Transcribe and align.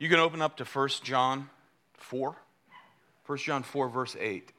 You 0.00 0.08
can 0.08 0.18
open 0.18 0.40
up 0.40 0.56
to 0.56 0.64
1 0.64 0.88
John 1.02 1.50
4. 1.92 2.34
1 3.26 3.38
John 3.38 3.62
4, 3.62 3.88
verse 3.90 4.16
8. 4.18 4.50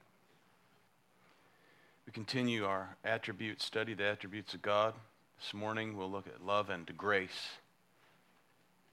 We 2.05 2.13
continue 2.13 2.65
our 2.65 2.95
attribute 3.03 3.59
study, 3.59 3.95
the 3.95 4.05
attributes 4.05 4.53
of 4.53 4.61
God. 4.61 4.93
This 5.39 5.51
morning 5.55 5.97
we'll 5.97 6.11
look 6.11 6.27
at 6.27 6.45
love 6.45 6.69
and 6.69 6.95
grace. 6.95 7.49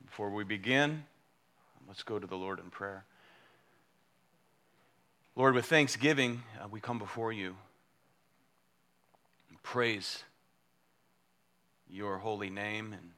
Before 0.07 0.30
we 0.30 0.43
begin, 0.43 1.05
let's 1.87 2.03
go 2.03 2.19
to 2.19 2.27
the 2.27 2.39
Lord 2.39 2.61
in 2.61 2.71
prayer. 2.71 3.05
Lord, 5.37 5.55
with 5.55 5.67
thanksgiving, 5.67 6.45
uh, 6.65 6.69
we 6.69 6.80
come 6.80 6.99
before 6.99 7.30
you 7.30 7.57
and 9.51 9.62
praise 9.62 10.23
your 11.91 12.17
holy 12.17 12.49
name 12.49 12.95
and 12.95 13.10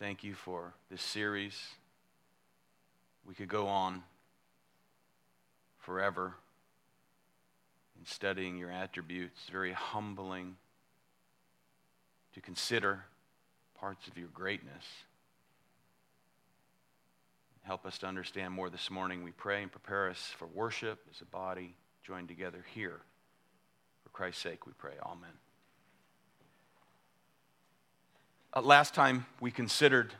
thank 0.00 0.24
you 0.24 0.34
for 0.34 0.72
this 0.90 1.02
series. 1.02 1.54
We 3.26 3.34
could 3.34 3.48
go 3.48 3.68
on 3.68 4.02
forever 5.78 6.32
in 7.98 8.06
studying 8.06 8.56
your 8.56 8.70
attributes, 8.70 9.38
very 9.52 9.72
humbling 9.72 10.56
to 12.32 12.40
consider 12.40 13.04
parts 13.78 14.08
of 14.08 14.16
your 14.16 14.28
greatness. 14.28 14.84
Help 17.62 17.84
us 17.84 17.98
to 17.98 18.06
understand 18.06 18.54
more 18.54 18.70
this 18.70 18.90
morning, 18.90 19.22
we 19.22 19.32
pray, 19.32 19.62
and 19.62 19.70
prepare 19.70 20.08
us 20.08 20.32
for 20.38 20.46
worship 20.46 20.98
as 21.14 21.20
a 21.20 21.26
body 21.26 21.76
joined 22.02 22.26
together 22.26 22.64
here. 22.74 23.02
For 24.02 24.08
Christ's 24.08 24.42
sake, 24.42 24.66
we 24.66 24.72
pray. 24.78 24.94
Amen. 25.04 25.49
Uh, 28.52 28.60
last 28.60 28.94
time 28.94 29.26
we 29.40 29.52
considered 29.52 30.12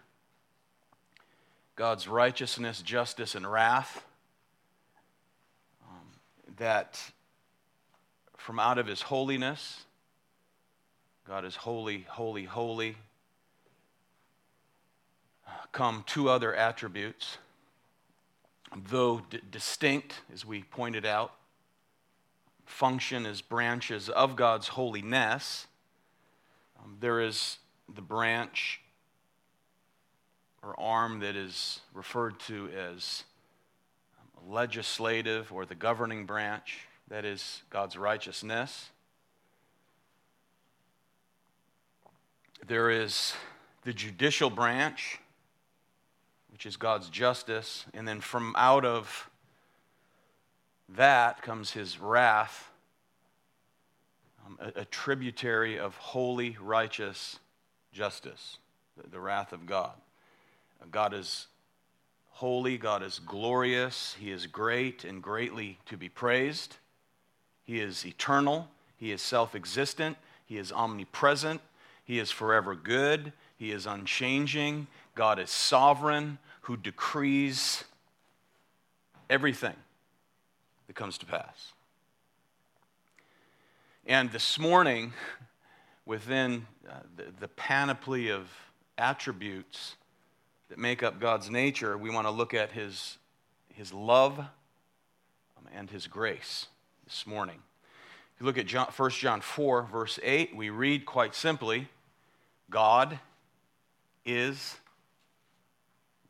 God's 1.75 2.07
righteousness, 2.07 2.81
justice, 2.81 3.35
and 3.35 3.45
wrath. 3.51 4.05
Um, 5.89 6.07
that 6.59 7.03
from 8.37 8.61
out 8.61 8.79
of 8.79 8.87
his 8.87 9.03
holiness, 9.03 9.85
God 11.27 11.45
is 11.45 11.57
holy, 11.57 12.07
holy, 12.09 12.45
holy, 12.45 12.97
come 15.73 16.05
two 16.07 16.29
other 16.29 16.55
attributes. 16.55 17.39
Though 18.77 19.23
d- 19.29 19.41
distinct, 19.51 20.21
as 20.33 20.47
we 20.47 20.63
pointed 20.63 21.05
out, 21.05 21.33
function 22.65 23.27
as 23.27 23.41
branches 23.41 24.09
of 24.09 24.37
God's 24.37 24.69
holiness, 24.69 25.67
um, 26.79 26.97
there 27.01 27.21
is 27.21 27.59
the 27.95 28.03
branch 28.03 28.81
or 30.63 30.79
arm 30.79 31.21
that 31.21 31.37
is 31.37 31.81
referred 31.95 32.39
to 32.41 32.69
as 32.71 33.25
legislative 34.47 35.53
or 35.53 35.65
the 35.65 35.75
governing 35.75 36.27
branch, 36.27 36.87
that 37.09 37.25
is 37.25 37.63
God's 37.71 37.97
righteousness. 37.97 38.91
There 42.67 42.91
is 42.91 43.35
the 43.85 43.93
judicial 43.93 44.51
branch, 44.51 45.19
which 46.51 46.67
is 46.67 46.77
God's 46.77 47.09
justice, 47.09 47.87
and 47.95 48.07
then 48.07 48.21
from 48.21 48.55
out 48.57 48.85
of 48.85 49.31
that 50.91 51.43
comes 51.43 51.71
his 51.71 51.99
wrath, 51.99 52.71
um, 54.47 54.59
a, 54.61 54.81
a, 54.81 54.85
tributary 54.85 55.79
of 55.79 55.97
holy, 55.97 56.57
righteous 56.61 57.39
justice, 57.93 58.59
the, 59.11 59.21
wrath 59.21 59.53
of 59.53 59.67
God. 59.67 59.93
God 60.91 61.15
is 61.15 61.47
holy, 62.31 62.79
God 62.79 63.03
is 63.03 63.19
glorious, 63.19 64.17
He 64.19 64.31
is 64.31 64.47
great 64.47 65.05
and 65.05 65.23
greatly 65.23 65.79
to 65.87 65.97
be 65.97 66.09
praised. 66.09 66.77
He 67.65 67.81
is 67.81 68.07
eternal, 68.07 68.69
He 68.97 69.13
is 69.13 69.23
self 69.23 69.55
existent, 69.55 70.17
He 70.47 70.59
is 70.59 70.73
omnipresent, 70.73 71.61
He 72.05 72.19
is 72.19 72.31
forever 72.31 72.75
good, 72.75 73.33
He 73.57 73.73
is 73.73 73.87
unchanging. 73.87 74.87
God 75.15 75.39
is 75.39 75.51
sovereign, 75.51 76.39
who 76.63 76.77
decrees 76.77 77.85
everything 79.29 79.75
that 80.87 80.95
comes 80.95 81.19
to 81.19 81.27
pass. 81.27 81.73
And 84.07 84.31
this 84.33 84.59
morning, 84.59 85.13
within 86.07 86.67
uh, 86.89 86.95
the, 87.17 87.27
the 87.41 87.49
panoply 87.49 88.31
of 88.31 88.49
attributes 88.99 89.97
that 90.69 90.79
make 90.79 91.03
up 91.03 91.21
God's 91.21 91.51
nature, 91.51 91.99
we 91.99 92.11
want 92.11 92.27
to 92.27 92.31
look 92.31 92.55
at 92.55 92.73
his, 92.73 93.19
his 93.75 93.93
love 93.93 94.39
um, 94.39 94.47
and 95.75 95.91
his 95.91 96.07
grace 96.07 96.67
this 97.05 97.27
morning. 97.27 97.61
If 98.35 98.41
you 98.41 98.47
look 98.47 98.59
at 98.59 98.67
John, 98.67 98.87
1 98.97 99.11
John 99.11 99.41
4, 99.41 99.83
verse 99.83 100.19
8, 100.23 100.57
we 100.57 100.71
read 100.71 101.05
quite 101.05 101.35
simply 101.35 101.89
God 102.71 103.19
is 104.25 104.77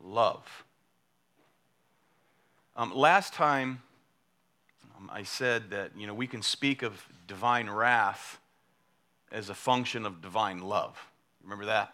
love. 0.03 0.65
Um, 2.75 2.95
last 2.95 3.33
time 3.33 3.83
um, 4.97 5.09
I 5.13 5.23
said 5.23 5.69
that 5.69 5.91
you 5.95 6.07
know 6.07 6.13
we 6.13 6.25
can 6.25 6.41
speak 6.41 6.81
of 6.81 7.05
divine 7.27 7.69
wrath 7.69 8.39
as 9.31 9.49
a 9.49 9.53
function 9.53 10.05
of 10.05 10.21
divine 10.21 10.59
love. 10.59 10.97
Remember 11.43 11.65
that? 11.65 11.93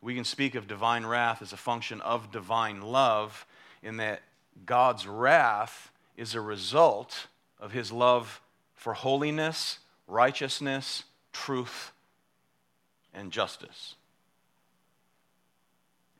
We 0.00 0.14
can 0.14 0.24
speak 0.24 0.54
of 0.54 0.68
divine 0.68 1.04
wrath 1.04 1.42
as 1.42 1.52
a 1.52 1.56
function 1.56 2.00
of 2.00 2.30
divine 2.30 2.80
love, 2.80 3.46
in 3.82 3.96
that 3.98 4.22
God's 4.66 5.06
wrath 5.06 5.90
is 6.16 6.34
a 6.34 6.40
result 6.40 7.26
of 7.60 7.72
his 7.72 7.92
love 7.92 8.40
for 8.74 8.94
holiness, 8.94 9.78
righteousness, 10.06 11.04
truth, 11.32 11.92
and 13.12 13.32
justice. 13.32 13.94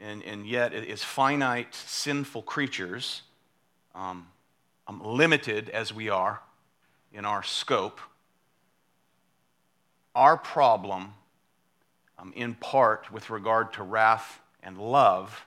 And, 0.00 0.22
and 0.22 0.46
yet, 0.46 0.72
as 0.72 1.02
finite, 1.02 1.74
sinful 1.74 2.42
creatures, 2.42 3.22
um, 3.94 4.28
um, 4.86 5.02
limited 5.04 5.68
as 5.70 5.92
we 5.92 6.08
are 6.08 6.40
in 7.12 7.24
our 7.24 7.42
scope, 7.42 8.00
our 10.18 10.36
problem 10.36 11.14
um, 12.18 12.32
in 12.34 12.52
part 12.54 13.12
with 13.12 13.30
regard 13.30 13.72
to 13.74 13.84
wrath 13.84 14.40
and 14.64 14.76
love 14.76 15.46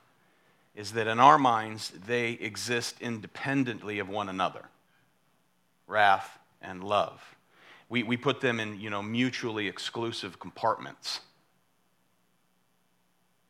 is 0.75 0.93
that 0.93 1.07
in 1.07 1.19
our 1.19 1.37
minds 1.37 1.91
they 2.07 2.31
exist 2.31 2.95
independently 3.01 3.99
of 3.99 4.07
one 4.07 4.29
another 4.29 4.63
wrath 5.87 6.39
and 6.61 6.85
love. 6.85 7.21
We, 7.89 8.03
we 8.03 8.15
put 8.15 8.39
them 8.39 8.61
in 8.61 8.79
you 8.79 8.89
know 8.89 9.03
mutually 9.03 9.67
exclusive 9.67 10.39
compartments. 10.39 11.19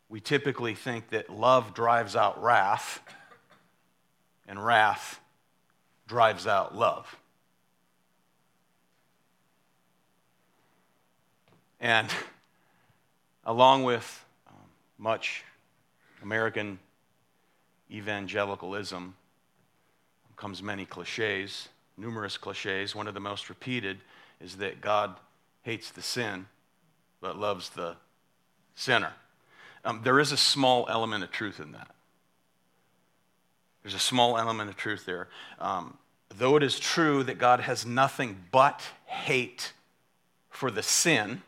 We 0.09 0.19
typically 0.21 0.73
think 0.73 1.09
that 1.11 1.29
love 1.29 1.75
drives 1.75 2.15
out 2.15 2.41
wrath 2.41 2.99
and 4.47 4.65
wrath 4.65 5.19
drives 6.07 6.47
out 6.47 6.75
love 6.75 7.15
and 11.81 12.07
along 13.43 13.83
with 13.83 14.23
um, 14.47 14.55
much 14.97 15.43
American 16.21 16.79
evangelicalism, 17.91 19.15
comes 20.41 20.63
many 20.63 20.85
cliches, 20.85 21.69
numerous 21.97 22.35
cliches. 22.35 22.95
One 22.95 23.07
of 23.07 23.13
the 23.13 23.19
most 23.19 23.47
repeated 23.47 23.99
is 24.39 24.57
that 24.57 24.81
God 24.81 25.15
hates 25.61 25.91
the 25.91 26.01
sin 26.01 26.47
but 27.19 27.37
loves 27.37 27.69
the 27.69 27.95
sinner. 28.73 29.13
Um, 29.85 30.01
there 30.03 30.19
is 30.19 30.31
a 30.31 30.37
small 30.37 30.87
element 30.89 31.23
of 31.23 31.31
truth 31.31 31.59
in 31.59 31.73
that. 31.73 31.89
There's 33.83 33.93
a 33.93 33.99
small 33.99 34.37
element 34.37 34.69
of 34.69 34.77
truth 34.77 35.05
there. 35.05 35.27
Um, 35.59 35.97
though 36.35 36.55
it 36.55 36.63
is 36.63 36.79
true 36.79 37.23
that 37.23 37.37
God 37.37 37.59
has 37.59 37.85
nothing 37.85 38.37
but 38.51 38.81
hate 39.05 39.73
for 40.49 40.71
the 40.71 40.83
sin, 40.83 41.43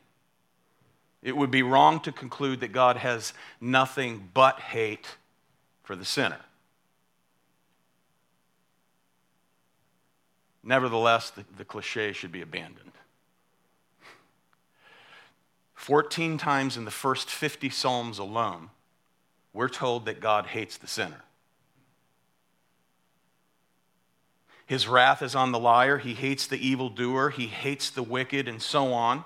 it 1.24 1.38
would 1.38 1.52
be 1.52 1.64
wrong 1.64 2.02
to 2.02 2.12
conclude 2.12 2.60
that 2.60 2.74
God 2.74 2.98
has 2.98 3.34
nothing 3.62 4.30
but 4.34 4.60
hate 4.60 5.16
for 5.82 5.96
the 5.96 6.04
sinner. 6.06 6.40
Nevertheless, 10.62 11.30
the, 11.30 11.46
the 11.58 11.66
cliche 11.66 12.12
should 12.12 12.32
be 12.32 12.42
abandoned. 12.42 12.92
14 15.76 16.38
times 16.38 16.78
in 16.78 16.86
the 16.86 16.92
first 16.92 17.30
50 17.30 17.70
Psalms 17.70 18.20
alone, 18.20 18.70
we're 19.54 19.70
told 19.70 20.06
that 20.06 20.20
God 20.20 20.48
hates 20.48 20.78
the 20.78 20.88
sinner. 20.88 21.24
His 24.66 24.88
wrath 24.88 25.22
is 25.22 25.36
on 25.36 25.52
the 25.52 25.60
liar. 25.60 25.98
He 25.98 26.14
hates 26.14 26.48
the 26.48 26.58
evildoer. 26.58 27.30
He 27.30 27.48
hates 27.48 27.90
the 27.90 28.04
wicked, 28.04 28.48
and 28.48 28.62
so 28.62 28.94
on. 28.94 29.26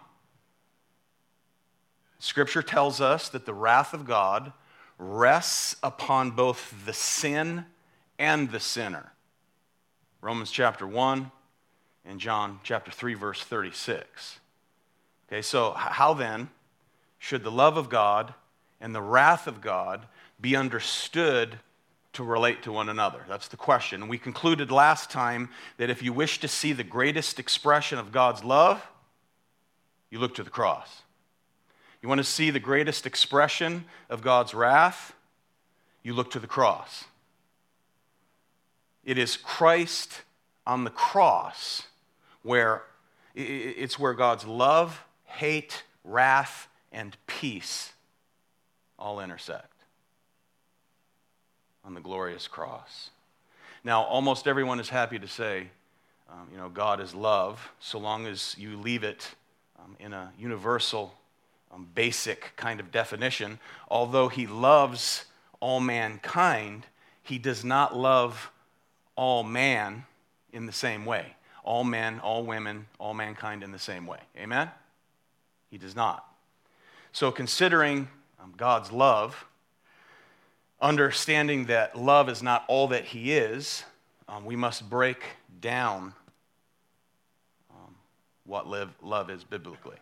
Scripture 2.19 2.63
tells 2.63 2.99
us 2.99 3.29
that 3.29 3.45
the 3.45 3.53
wrath 3.53 3.93
of 3.93 4.05
God 4.05 4.51
rests 4.97 5.75
upon 5.83 6.31
both 6.31 6.73
the 6.85 6.93
sin 6.93 7.65
and 8.17 8.51
the 8.51 8.59
sinner. 8.59 9.11
Romans 10.21 10.49
chapter 10.49 10.87
1 10.87 11.31
and 12.05 12.19
John 12.19 12.59
chapter 12.63 12.91
3, 12.91 13.13
verse 13.13 13.43
36. 13.43 14.39
Okay, 15.27 15.41
so 15.41 15.71
how 15.73 16.13
then 16.13 16.49
should 17.19 17.43
the 17.43 17.51
love 17.51 17.77
of 17.77 17.89
God 17.89 18.33
and 18.81 18.95
the 18.95 19.01
wrath 19.01 19.45
of 19.45 19.61
God 19.61 20.05
be 20.39 20.55
understood 20.55 21.59
to 22.13 22.23
relate 22.23 22.63
to 22.63 22.71
one 22.71 22.89
another? 22.89 23.23
That's 23.27 23.47
the 23.47 23.57
question. 23.57 24.07
We 24.07 24.17
concluded 24.17 24.71
last 24.71 25.11
time 25.11 25.49
that 25.77 25.89
if 25.89 26.01
you 26.01 26.13
wish 26.13 26.39
to 26.39 26.47
see 26.47 26.73
the 26.73 26.83
greatest 26.83 27.39
expression 27.39 27.99
of 27.99 28.11
God's 28.11 28.43
love, 28.43 28.85
you 30.09 30.19
look 30.19 30.33
to 30.35 30.43
the 30.43 30.49
cross. 30.49 31.03
You 32.07 32.09
want 32.09 32.19
to 32.19 32.23
see 32.23 32.51
the 32.51 32.59
greatest 32.61 33.05
expression 33.05 33.83
of 34.09 34.21
God's 34.21 34.53
wrath, 34.53 35.13
you 36.03 36.13
look 36.13 36.31
to 36.31 36.39
the 36.39 36.47
cross. 36.47 37.03
It 39.03 39.17
is 39.17 39.35
Christ 39.35 40.21
on 40.65 40.85
the 40.85 40.89
cross 40.89 41.83
where 42.43 42.83
it's 43.35 43.99
where 43.99 44.13
God's 44.13 44.45
love, 44.45 45.03
hate, 45.25 45.83
wrath, 46.05 46.69
and 46.93 47.17
peace 47.27 47.91
all 48.97 49.19
intersect 49.19 49.83
on 51.83 51.93
the 51.93 51.99
glorious 51.99 52.47
cross. 52.47 53.09
Now, 53.83 54.03
almost 54.03 54.47
everyone 54.47 54.79
is 54.79 54.87
happy 54.87 55.19
to 55.19 55.27
say, 55.27 55.67
um, 56.29 56.47
you 56.53 56.57
know, 56.57 56.69
God 56.69 57.01
is 57.01 57.13
love, 57.13 57.69
so 57.81 57.99
long 57.99 58.25
as 58.27 58.55
you 58.57 58.77
leave 58.77 59.03
it 59.03 59.29
um, 59.77 59.97
in 59.99 60.13
a 60.13 60.31
universal, 60.39 61.13
basic 61.83 62.53
kind 62.55 62.79
of 62.79 62.91
definition. 62.91 63.59
Although 63.89 64.29
He 64.29 64.47
loves 64.47 65.25
all 65.59 65.79
mankind, 65.79 66.85
He 67.23 67.37
does 67.37 67.63
not 67.63 67.95
love 67.95 68.51
all 69.15 69.43
man 69.43 70.05
in 70.53 70.65
the 70.65 70.71
same 70.71 71.05
way. 71.05 71.35
All 71.63 71.83
men, 71.83 72.19
all 72.19 72.43
women, 72.45 72.87
all 72.99 73.13
mankind 73.13 73.63
in 73.63 73.71
the 73.71 73.79
same 73.79 74.05
way. 74.05 74.19
Amen? 74.37 74.71
He 75.69 75.77
does 75.77 75.95
not. 75.95 76.25
So, 77.11 77.31
considering 77.31 78.07
um, 78.41 78.53
God's 78.55 78.91
love, 78.91 79.45
understanding 80.79 81.65
that 81.65 81.97
love 81.97 82.29
is 82.29 82.41
not 82.41 82.63
all 82.67 82.87
that 82.89 83.05
He 83.05 83.33
is, 83.33 83.83
um, 84.29 84.45
we 84.45 84.55
must 84.55 84.89
break 84.89 85.23
down 85.59 86.13
um, 87.71 87.95
what 88.45 88.67
live, 88.67 88.89
love 89.01 89.29
is 89.29 89.43
biblically. 89.43 89.97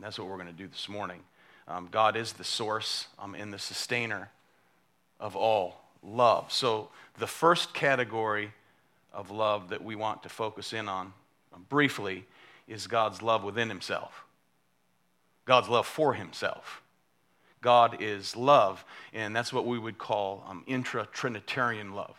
And 0.00 0.06
that's 0.06 0.18
what 0.18 0.28
we're 0.28 0.36
going 0.36 0.46
to 0.46 0.54
do 0.54 0.66
this 0.66 0.88
morning. 0.88 1.20
Um, 1.68 1.88
God 1.90 2.16
is 2.16 2.32
the 2.32 2.42
source 2.42 3.08
um, 3.18 3.34
and 3.34 3.52
the 3.52 3.58
sustainer 3.58 4.30
of 5.20 5.36
all 5.36 5.82
love. 6.02 6.50
So, 6.50 6.88
the 7.18 7.26
first 7.26 7.74
category 7.74 8.50
of 9.12 9.30
love 9.30 9.68
that 9.68 9.84
we 9.84 9.94
want 9.96 10.22
to 10.22 10.30
focus 10.30 10.72
in 10.72 10.88
on 10.88 11.12
um, 11.54 11.66
briefly 11.68 12.24
is 12.66 12.86
God's 12.86 13.20
love 13.20 13.44
within 13.44 13.68
Himself, 13.68 14.24
God's 15.44 15.68
love 15.68 15.86
for 15.86 16.14
Himself. 16.14 16.80
God 17.60 17.98
is 18.00 18.34
love, 18.34 18.82
and 19.12 19.36
that's 19.36 19.52
what 19.52 19.66
we 19.66 19.78
would 19.78 19.98
call 19.98 20.46
um, 20.48 20.64
intra 20.66 21.06
Trinitarian 21.12 21.92
love. 21.92 22.16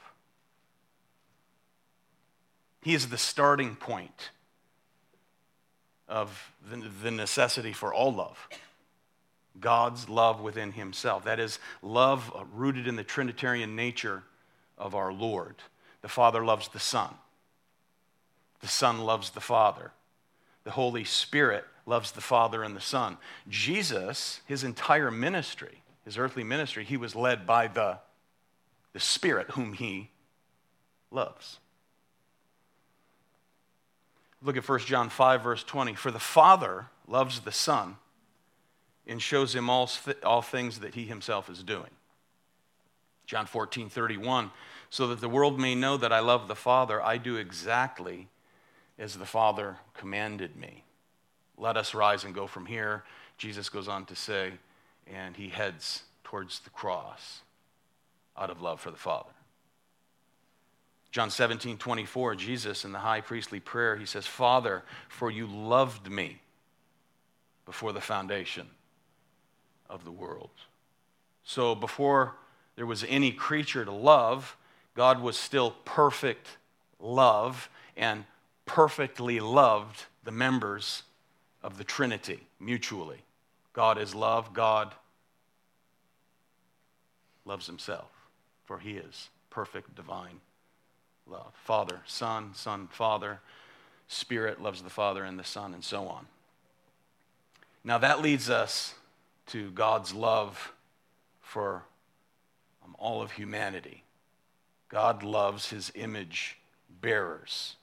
He 2.83 2.93
is 2.93 3.09
the 3.09 3.17
starting 3.17 3.75
point 3.75 4.29
of 6.11 6.51
the, 6.69 7.09
necessity 7.09 7.71
for 7.73 7.93
all 7.93 8.13
love. 8.13 8.49
God's 9.59 10.09
love 10.09 10.41
within 10.41 10.73
himself. 10.73 11.23
That 11.23 11.39
is, 11.39 11.57
love 11.81 12.31
rooted 12.53 12.87
in 12.87 12.97
the 12.97 13.03
Trinitarian 13.03 13.75
nature 13.75 14.23
of 14.77 14.93
our 14.93 15.11
Lord. 15.11 15.55
The 16.01 16.09
Father 16.09 16.43
loves 16.43 16.67
the 16.67 16.79
Son, 16.79 17.13
the 18.59 18.67
Son 18.67 18.99
loves 18.99 19.31
the 19.31 19.41
Father, 19.41 19.91
the 20.63 20.71
Holy 20.71 21.03
Spirit 21.03 21.65
loves 21.85 22.11
the 22.11 22.21
Father 22.21 22.61
and 22.61 22.75
the 22.75 22.81
Son. 22.81 23.17
Jesus, 23.47 24.41
his 24.45 24.63
entire 24.63 25.11
ministry, 25.11 25.81
his 26.05 26.17
earthly 26.17 26.43
ministry, 26.43 26.83
he 26.83 26.97
was 26.97 27.15
led 27.15 27.47
by 27.47 27.67
the, 27.67 27.99
the 28.93 28.99
Spirit 28.99 29.51
whom 29.51 29.73
he 29.73 30.09
loves. 31.09 31.59
Look 34.43 34.57
at 34.57 34.67
1 34.67 34.79
John 34.79 35.09
5, 35.09 35.43
verse 35.43 35.63
20. 35.63 35.93
For 35.95 36.11
the 36.11 36.19
Father 36.19 36.88
loves 37.07 37.41
the 37.41 37.51
Son 37.51 37.97
and 39.05 39.21
shows 39.21 39.55
him 39.55 39.69
all, 39.69 39.89
all 40.23 40.41
things 40.41 40.79
that 40.79 40.95
he 40.95 41.05
himself 41.05 41.49
is 41.49 41.63
doing. 41.63 41.89
John 43.25 43.45
14, 43.45 43.89
31. 43.89 44.51
So 44.89 45.07
that 45.07 45.21
the 45.21 45.29
world 45.29 45.59
may 45.59 45.75
know 45.75 45.95
that 45.97 46.11
I 46.11 46.19
love 46.19 46.47
the 46.47 46.55
Father, 46.55 47.01
I 47.01 47.17
do 47.17 47.38
exactly 47.38 48.27
as 48.99 49.17
the 49.17 49.25
Father 49.25 49.77
commanded 49.93 50.55
me. 50.55 50.83
Let 51.57 51.77
us 51.77 51.93
rise 51.93 52.23
and 52.23 52.35
go 52.35 52.47
from 52.47 52.65
here. 52.65 53.03
Jesus 53.38 53.69
goes 53.69 53.88
on 53.88 54.05
to 54.05 54.15
say, 54.15 54.53
and 55.07 55.35
he 55.35 55.49
heads 55.49 56.03
towards 56.23 56.59
the 56.59 56.69
cross 56.69 57.41
out 58.38 58.49
of 58.49 58.61
love 58.61 58.81
for 58.81 58.91
the 58.91 58.97
Father. 58.97 59.31
John 61.11 61.29
17, 61.29 61.77
24, 61.77 62.35
Jesus 62.35 62.85
in 62.85 62.93
the 62.93 62.99
high 62.99 63.19
priestly 63.19 63.59
prayer, 63.59 63.97
he 63.97 64.05
says, 64.05 64.25
Father, 64.25 64.83
for 65.09 65.29
you 65.29 65.45
loved 65.45 66.09
me 66.09 66.41
before 67.65 67.91
the 67.91 67.99
foundation 68.01 68.67
of 69.89 70.05
the 70.05 70.11
world. 70.11 70.51
So 71.43 71.75
before 71.75 72.35
there 72.77 72.85
was 72.85 73.03
any 73.09 73.33
creature 73.33 73.83
to 73.83 73.91
love, 73.91 74.55
God 74.95 75.21
was 75.21 75.35
still 75.35 75.71
perfect 75.83 76.47
love 76.97 77.69
and 77.97 78.23
perfectly 78.65 79.41
loved 79.41 80.05
the 80.23 80.31
members 80.31 81.03
of 81.61 81.77
the 81.77 81.83
Trinity 81.83 82.47
mutually. 82.57 83.19
God 83.73 83.97
is 83.97 84.15
love, 84.15 84.53
God 84.53 84.93
loves 87.43 87.67
himself, 87.67 88.11
for 88.63 88.79
he 88.79 88.91
is 88.91 89.29
perfect 89.49 89.93
divine 89.95 90.39
love. 91.31 91.53
Father, 91.63 92.01
Son, 92.05 92.51
Son, 92.53 92.87
Father, 92.91 93.39
Spirit 94.07 94.61
loves 94.61 94.81
the 94.81 94.89
Father 94.89 95.23
and 95.23 95.39
the 95.39 95.43
Son, 95.43 95.73
and 95.73 95.83
so 95.83 96.07
on. 96.07 96.27
Now 97.83 97.97
that 97.97 98.21
leads 98.21 98.49
us 98.49 98.93
to 99.47 99.71
God's 99.71 100.13
love 100.13 100.73
for 101.41 101.83
um, 102.83 102.95
all 103.00 103.21
of 103.21 103.31
humanity. 103.31 104.03
God 104.89 105.23
loves 105.23 105.69
his 105.69 105.91
image 105.95 106.57
bearers. 107.01 107.75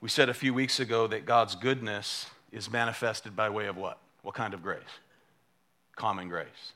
We 0.00 0.08
said 0.08 0.28
a 0.28 0.34
few 0.34 0.54
weeks 0.54 0.78
ago 0.78 1.06
that 1.08 1.26
God's 1.26 1.56
goodness 1.56 2.26
is 2.52 2.70
manifested 2.70 3.34
by 3.34 3.50
way 3.50 3.66
of 3.66 3.76
what? 3.76 3.98
What 4.22 4.34
kind 4.34 4.54
of 4.54 4.62
grace? 4.62 4.80
Common 5.96 6.28
grace. 6.28 6.72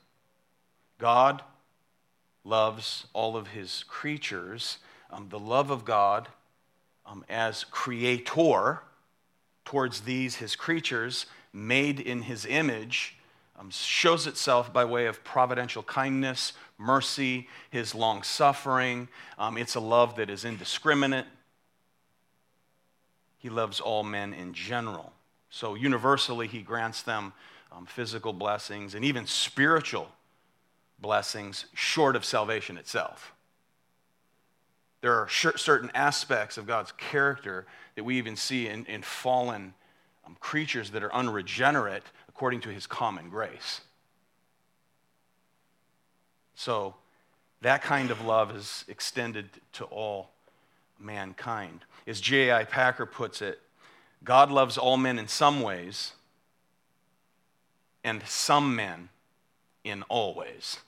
God 0.98 1.42
loves 2.44 3.06
all 3.12 3.36
of 3.36 3.48
his 3.48 3.84
creatures. 3.88 4.78
Um, 5.10 5.28
the 5.28 5.38
love 5.38 5.70
of 5.70 5.84
God 5.84 6.28
um, 7.06 7.24
as 7.28 7.64
creator 7.64 8.80
towards 9.64 10.02
these, 10.02 10.36
his 10.36 10.56
creatures, 10.56 11.26
made 11.52 12.00
in 12.00 12.22
his 12.22 12.46
image, 12.46 13.16
um, 13.58 13.70
shows 13.70 14.26
itself 14.26 14.72
by 14.72 14.84
way 14.84 15.06
of 15.06 15.22
providential 15.22 15.82
kindness, 15.82 16.52
mercy, 16.78 17.48
his 17.70 17.94
long 17.94 18.22
suffering. 18.22 19.08
Um, 19.38 19.58
it's 19.58 19.74
a 19.74 19.80
love 19.80 20.16
that 20.16 20.30
is 20.30 20.44
indiscriminate. 20.44 21.26
He 23.38 23.50
loves 23.50 23.80
all 23.80 24.02
men 24.02 24.32
in 24.32 24.54
general. 24.54 25.12
So, 25.50 25.74
universally, 25.74 26.46
he 26.46 26.62
grants 26.62 27.02
them 27.02 27.32
um, 27.72 27.86
physical 27.86 28.32
blessings 28.32 28.94
and 28.94 29.04
even 29.04 29.26
spiritual 29.26 30.08
blessings 31.00 31.66
short 31.74 32.16
of 32.16 32.24
salvation 32.24 32.76
itself. 32.76 33.32
There 35.00 35.14
are 35.14 35.28
certain 35.28 35.90
aspects 35.94 36.58
of 36.58 36.66
God's 36.66 36.92
character 36.92 37.66
that 37.94 38.04
we 38.04 38.18
even 38.18 38.36
see 38.36 38.68
in, 38.68 38.84
in 38.86 39.02
fallen 39.02 39.74
um, 40.26 40.36
creatures 40.40 40.90
that 40.90 41.02
are 41.02 41.14
unregenerate 41.14 42.02
according 42.28 42.60
to 42.62 42.68
his 42.68 42.86
common 42.86 43.30
grace. 43.30 43.80
So, 46.54 46.94
that 47.62 47.82
kind 47.82 48.10
of 48.10 48.24
love 48.24 48.54
is 48.54 48.84
extended 48.88 49.48
to 49.74 49.84
all 49.84 50.30
mankind. 50.98 51.80
As 52.06 52.20
J.I. 52.20 52.64
Packer 52.64 53.06
puts 53.06 53.42
it, 53.42 53.60
God 54.24 54.50
loves 54.50 54.76
all 54.76 54.96
men 54.96 55.18
in 55.18 55.28
some 55.28 55.62
ways, 55.62 56.12
and 58.04 58.22
some 58.26 58.76
men 58.76 59.08
in 59.84 60.02
all 60.04 60.34
ways. 60.34 60.78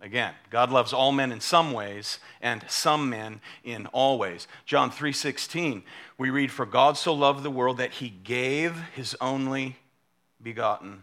Again, 0.00 0.34
God 0.50 0.70
loves 0.70 0.92
all 0.92 1.10
men 1.10 1.32
in 1.32 1.40
some 1.40 1.72
ways 1.72 2.20
and 2.40 2.64
some 2.68 3.10
men 3.10 3.40
in 3.64 3.86
all 3.86 4.16
ways. 4.16 4.46
John 4.64 4.90
3:16, 4.90 5.82
we 6.16 6.30
read 6.30 6.52
for 6.52 6.64
God 6.66 6.96
so 6.96 7.12
loved 7.12 7.42
the 7.42 7.50
world 7.50 7.78
that 7.78 7.94
he 7.94 8.08
gave 8.08 8.78
his 8.94 9.16
only 9.20 9.76
begotten. 10.40 11.02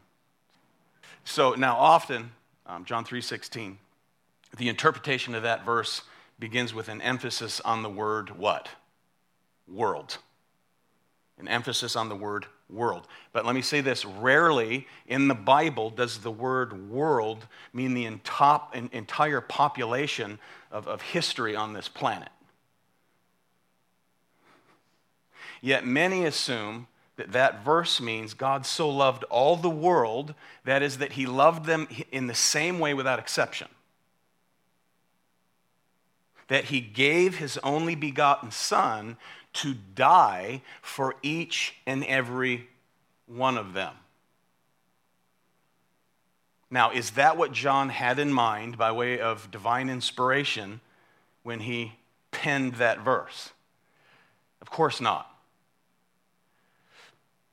So 1.26 1.56
now 1.56 1.76
often, 1.76 2.32
um, 2.66 2.86
John 2.86 3.04
3.16, 3.04 3.78
the 4.58 4.70
interpretation 4.70 5.36
of 5.36 5.44
that 5.44 5.66
verse 5.66 6.04
begins 6.40 6.74
with 6.74 6.88
an 6.88 7.02
emphasis 7.02 7.60
on 7.62 7.84
the 7.84 7.90
word 7.90 8.38
what? 8.38 8.70
World. 9.68 10.20
An 11.38 11.48
emphasis 11.48 11.96
on 11.96 12.10
the 12.10 12.16
word 12.16 12.46
world. 12.70 13.08
But 13.34 13.46
let 13.46 13.56
me 13.56 13.62
say 13.62 13.82
this 13.82 14.06
rarely 14.06 14.88
in 15.06 15.28
the 15.28 15.36
Bible 15.36 15.90
does 15.90 16.20
the 16.20 16.32
word 16.32 16.90
world 16.90 17.46
mean 17.74 17.94
the 17.94 18.06
entire 18.06 19.42
population 19.42 20.40
of, 20.72 20.88
of 20.88 21.02
history 21.02 21.56
on 21.56 21.74
this 21.74 21.88
planet. 21.88 22.30
Yet 25.62 25.86
many 25.86 26.26
assume 26.26 26.88
that 27.18 27.32
that 27.32 27.64
verse 27.64 28.02
means 28.02 28.34
God 28.34 28.66
so 28.66 28.90
loved 28.90 29.24
all 29.26 29.56
the 29.56 29.70
world, 29.70 30.34
that 30.64 30.82
is, 30.84 30.98
that 30.98 31.14
he 31.14 31.26
loved 31.26 31.66
them 31.66 31.88
in 32.12 32.28
the 32.28 32.36
same 32.36 32.80
way 32.80 32.94
without 32.94 33.20
exception. 33.20 33.68
That 36.48 36.66
he 36.66 36.82
gave 36.82 37.38
his 37.38 37.58
only 37.60 37.96
begotten 37.96 38.52
Son 38.52 39.18
to 39.56 39.74
die 39.96 40.62
for 40.82 41.16
each 41.24 41.76
and 41.86 42.04
every 42.06 42.68
one 43.26 43.58
of 43.58 43.74
them. 43.74 43.94
Now, 46.70 46.92
is 46.92 47.12
that 47.12 47.38
what 47.38 47.52
John 47.52 47.90
had 47.90 48.20
in 48.20 48.34
mind 48.34 48.78
by 48.78 48.92
way 48.92 49.20
of 49.20 49.50
divine 49.52 49.90
inspiration 49.90 50.82
when 51.44 51.62
he 51.62 51.94
penned 52.32 52.76
that 52.76 53.00
verse? 53.00 53.52
Of 54.62 54.70
course 54.70 55.00
not. 55.00 55.32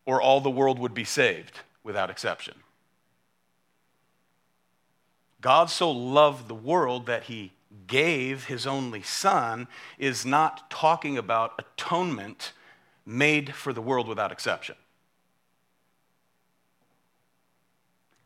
Or 0.07 0.21
all 0.21 0.41
the 0.41 0.51
world 0.51 0.79
would 0.79 0.95
be 0.95 1.05
saved 1.05 1.61
without 1.85 2.11
exception. 2.11 2.55
God 5.41 5.71
so 5.71 5.91
loved 5.91 6.49
the 6.49 6.55
world 6.55 7.07
that 7.07 7.25
he 7.25 7.53
gave 7.93 8.47
his 8.47 8.67
only 8.67 9.03
son 9.03 9.69
is 9.99 10.25
not 10.25 10.71
talking 10.71 11.19
about 11.19 11.53
atonement 11.59 12.53
made 13.05 13.55
for 13.55 13.75
the 13.75 13.83
world 13.83 14.09
without 14.09 14.33
exception. 14.33 14.75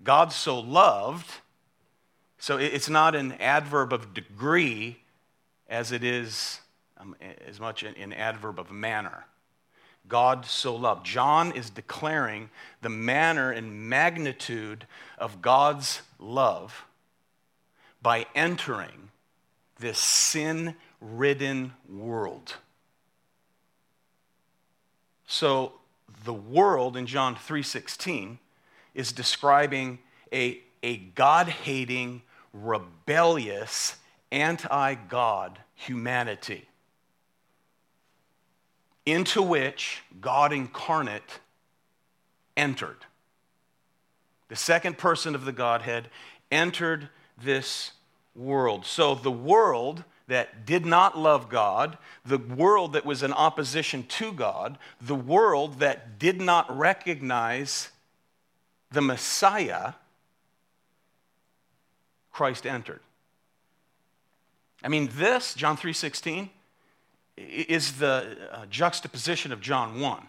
God 0.04 0.32
so 0.32 0.60
loved, 0.60 1.28
so 2.38 2.58
it's 2.58 2.88
not 2.88 3.16
an 3.16 3.32
adverb 3.32 3.92
of 3.92 4.14
degree 4.14 4.98
as 5.68 5.90
it 5.90 6.04
is 6.04 6.60
um, 6.98 7.16
as 7.48 7.58
much 7.58 7.82
an 7.82 8.12
adverb 8.12 8.60
of 8.60 8.70
manner. 8.70 9.24
God 10.06 10.46
so 10.46 10.76
loved. 10.76 11.04
John 11.04 11.50
is 11.50 11.70
declaring 11.70 12.50
the 12.82 12.88
manner 12.88 13.50
and 13.50 13.88
magnitude 13.88 14.86
of 15.18 15.42
God's 15.42 16.02
love 16.20 16.86
by 18.00 18.26
entering 18.36 19.10
this 19.78 19.98
sin 19.98 20.74
ridden 21.00 21.72
world. 21.88 22.56
So 25.26 25.72
the 26.24 26.32
world 26.32 26.96
in 26.96 27.06
John 27.06 27.34
3:16 27.34 28.38
is 28.94 29.12
describing 29.12 29.98
a, 30.32 30.60
a 30.82 30.96
God-hating, 30.96 32.22
rebellious, 32.52 33.96
anti-God 34.32 35.60
humanity 35.74 36.68
into 39.06 39.40
which 39.40 40.02
God 40.20 40.52
incarnate 40.52 41.40
entered. 42.56 43.06
The 44.48 44.56
second 44.56 44.98
person 44.98 45.34
of 45.34 45.44
the 45.44 45.52
Godhead 45.52 46.08
entered 46.50 47.08
this 47.36 47.92
world. 48.36 48.84
So 48.86 49.14
the 49.14 49.30
world 49.30 50.04
that 50.28 50.66
did 50.66 50.84
not 50.84 51.16
love 51.16 51.48
God, 51.48 51.98
the 52.24 52.38
world 52.38 52.92
that 52.94 53.06
was 53.06 53.22
in 53.22 53.32
opposition 53.32 54.04
to 54.04 54.32
God, 54.32 54.78
the 55.00 55.14
world 55.14 55.78
that 55.78 56.18
did 56.18 56.40
not 56.40 56.76
recognize 56.76 57.90
the 58.90 59.00
Messiah, 59.00 59.94
Christ 62.32 62.66
entered. 62.66 63.00
I 64.82 64.88
mean, 64.88 65.08
this, 65.14 65.54
John 65.54 65.76
3:16, 65.76 66.50
is 67.36 67.98
the 67.98 68.36
uh, 68.50 68.66
juxtaposition 68.66 69.52
of 69.52 69.60
John 69.60 70.00
1. 70.00 70.26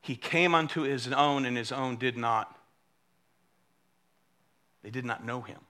He 0.00 0.16
came 0.16 0.54
unto 0.54 0.82
his 0.82 1.08
own, 1.08 1.44
and 1.44 1.56
his 1.56 1.70
own 1.72 1.96
did 1.96 2.16
not, 2.16 2.56
they 4.82 4.90
did 4.90 5.04
not 5.04 5.24
know 5.24 5.42
him. 5.42 5.60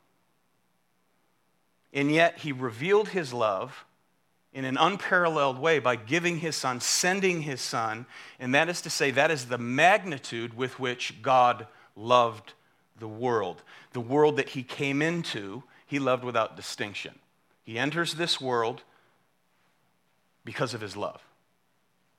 And 1.99 2.12
yet 2.12 2.38
he 2.38 2.52
revealed 2.52 3.09
his 3.09 3.33
love 3.33 3.85
in 4.52 4.64
an 4.64 4.76
unparalleled 4.76 5.59
way 5.59 5.81
by 5.81 5.97
giving 5.97 6.38
his 6.38 6.55
son, 6.55 6.81
sending 6.81 7.43
his 7.43 7.61
son. 7.61 8.07
And 8.38 8.55
that 8.55 8.69
is 8.69 8.81
to 8.83 8.90
say, 8.90 9.11
that 9.11 9.33
is 9.33 9.47
the 9.47 9.59
magnitude 9.59 10.57
with 10.57 10.78
which 10.78 11.21
God 11.23 11.67
loved 11.97 12.52
the 13.00 13.09
world. 13.09 13.64
The 13.95 14.00
world 14.00 14.37
that 14.37 14.50
he 14.50 14.62
came 14.62 15.02
into, 15.02 15.64
he 15.87 15.99
loved 15.99 16.23
without 16.23 16.55
distinction. 16.55 17.19
He 17.64 17.81
enters 17.81 18.14
this 18.14 18.40
world 18.40 18.85
because 20.45 20.75
of 20.75 20.81
his 20.81 20.97
love, 20.97 21.21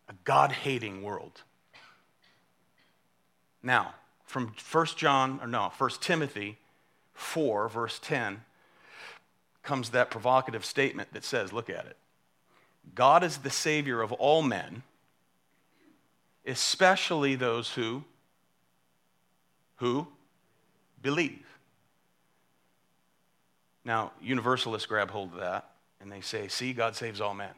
a 0.09 0.13
God 0.25 0.51
hating 0.51 1.03
world. 1.03 1.43
Now, 3.63 3.93
from 4.25 4.55
1 4.69 4.85
John, 4.97 5.39
or 5.41 5.47
no, 5.47 5.71
1 5.77 5.89
Timothy 6.01 6.57
4, 7.13 7.69
verse 7.69 7.97
10, 8.03 8.41
comes 9.63 9.89
that 9.89 10.09
provocative 10.09 10.65
statement 10.65 11.13
that 11.13 11.23
says, 11.23 11.53
look 11.53 11.69
at 11.69 11.85
it. 11.85 11.97
God 12.95 13.23
is 13.23 13.39
the 13.39 13.49
Savior 13.49 14.01
of 14.01 14.11
all 14.13 14.41
men, 14.41 14.83
especially 16.45 17.35
those 17.35 17.71
who, 17.71 18.03
who 19.77 20.07
believe. 21.01 21.45
Now, 23.85 24.11
universalists 24.21 24.87
grab 24.87 25.11
hold 25.11 25.33
of 25.33 25.39
that 25.39 25.69
and 26.01 26.11
they 26.11 26.21
say, 26.21 26.47
see, 26.47 26.73
God 26.73 26.95
saves 26.95 27.21
all 27.21 27.33
men. 27.33 27.51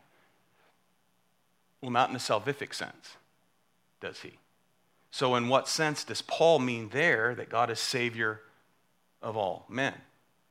Well, 1.82 1.92
not 1.92 2.10
in 2.10 2.16
a 2.16 2.20
salvific 2.20 2.74
sense, 2.74 3.18
does 4.00 4.20
he? 4.20 4.34
So, 5.10 5.36
in 5.36 5.50
what 5.50 5.68
sense 5.68 6.04
does 6.04 6.22
Paul 6.22 6.60
mean 6.60 6.90
there 6.90 7.36
that 7.36 7.50
God 7.50 7.70
is 7.70 7.80
Savior 7.80 8.42
of 9.22 9.36
all 9.36 9.66
men? 9.68 9.96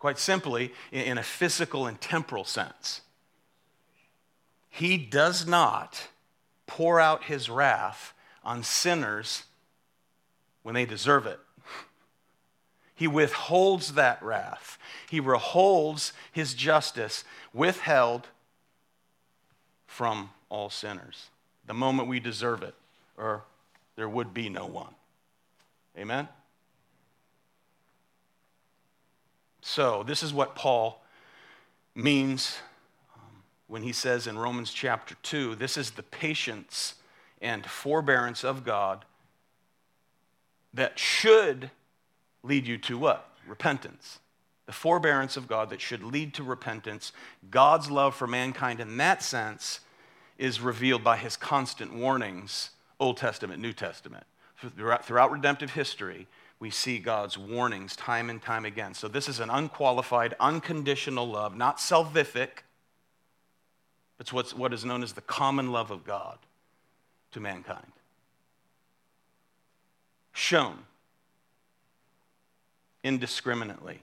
Quite 0.01 0.19
simply, 0.19 0.73
in 0.91 1.19
a 1.19 1.23
physical 1.23 1.87
and 1.87 2.01
temporal 2.01 2.45
sense. 2.45 3.03
He 4.71 4.97
does 4.97 5.47
not 5.47 6.09
pour 6.67 6.99
out 6.99 7.25
his 7.25 7.49
wrath 7.51 8.15
on 8.43 8.63
sinners 8.63 9.45
when 10.63 10.75
they 10.75 10.87
deserve 10.87 11.27
it. 11.27 11.39
He 12.95 13.07
withholds 13.07 13.95
that 13.95 14.23
wrath. 14.23 14.79
He 15.09 15.21
withholds 15.21 16.13
his 16.33 16.55
justice, 16.55 17.25
withheld 17.53 18.29
from 19.87 20.31
all 20.49 20.71
sinners. 20.71 21.29
The 21.67 21.75
moment 21.75 22.09
we 22.09 22.21
deserve 22.21 22.63
it, 22.63 22.75
or 23.19 23.43
there 23.97 24.09
would 24.09 24.33
be 24.33 24.49
no 24.49 24.65
one. 24.67 24.95
Amen? 25.99 26.29
So, 29.73 30.03
this 30.03 30.25
is 30.25 30.35
what 30.35 30.57
Paul 30.57 31.01
means 31.95 32.59
um, 33.15 33.45
when 33.69 33.85
he 33.85 33.93
says 33.93 34.27
in 34.27 34.37
Romans 34.37 34.73
chapter 34.73 35.15
2 35.23 35.55
this 35.55 35.77
is 35.77 35.93
the 35.93 36.03
patience 36.03 36.95
and 37.41 37.65
forbearance 37.65 38.43
of 38.43 38.65
God 38.65 39.05
that 40.75 40.99
should 40.99 41.71
lead 42.43 42.67
you 42.67 42.79
to 42.79 42.99
what? 42.99 43.31
Repentance. 43.47 44.19
The 44.67 44.73
forbearance 44.73 45.37
of 45.37 45.47
God 45.47 45.71
that 45.71 45.81
should 45.81 46.03
lead 46.03 46.35
to 46.35 46.43
repentance. 46.43 47.13
God's 47.49 47.93
love 47.93 48.17
for 48.17 48.27
mankind 48.27 48.81
in 48.81 48.97
that 48.97 49.23
sense 49.23 49.79
is 50.37 50.61
revealed 50.61 51.05
by 51.05 51.17
his 51.17 51.37
constant 51.37 51.95
warnings, 51.95 52.71
Old 52.99 53.19
Testament, 53.19 53.63
New 53.63 53.73
Testament. 53.73 54.25
Throughout 54.77 55.31
redemptive 55.31 55.75
history, 55.75 56.27
we 56.61 56.69
see 56.69 56.99
God's 56.99 57.39
warnings 57.39 57.97
time 57.97 58.29
and 58.29 58.41
time 58.41 58.67
again. 58.67 58.93
So, 58.93 59.09
this 59.09 59.29
is 59.29 59.41
an 59.41 59.49
unqualified, 59.51 60.35
unconditional 60.39 61.27
love, 61.27 61.57
not 61.57 61.79
salvific. 61.79 62.63
It's 64.21 64.33
what's, 64.33 64.55
what 64.55 64.75
is 64.75 64.85
known 64.85 65.03
as 65.03 65.15
the 65.15 65.23
common 65.23 65.73
love 65.73 65.91
of 65.91 66.05
God 66.05 66.39
to 67.33 67.41
mankind. 67.41 67.93
Shown 70.33 70.79
indiscriminately. 73.03 74.03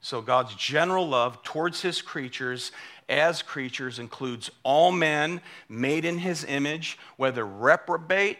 So, 0.00 0.22
God's 0.22 0.54
general 0.54 1.06
love 1.06 1.42
towards 1.42 1.82
his 1.82 2.00
creatures 2.00 2.72
as 3.10 3.42
creatures 3.42 3.98
includes 3.98 4.50
all 4.62 4.90
men 4.90 5.42
made 5.68 6.06
in 6.06 6.16
his 6.16 6.44
image, 6.44 6.98
whether 7.18 7.44
reprobate 7.44 8.38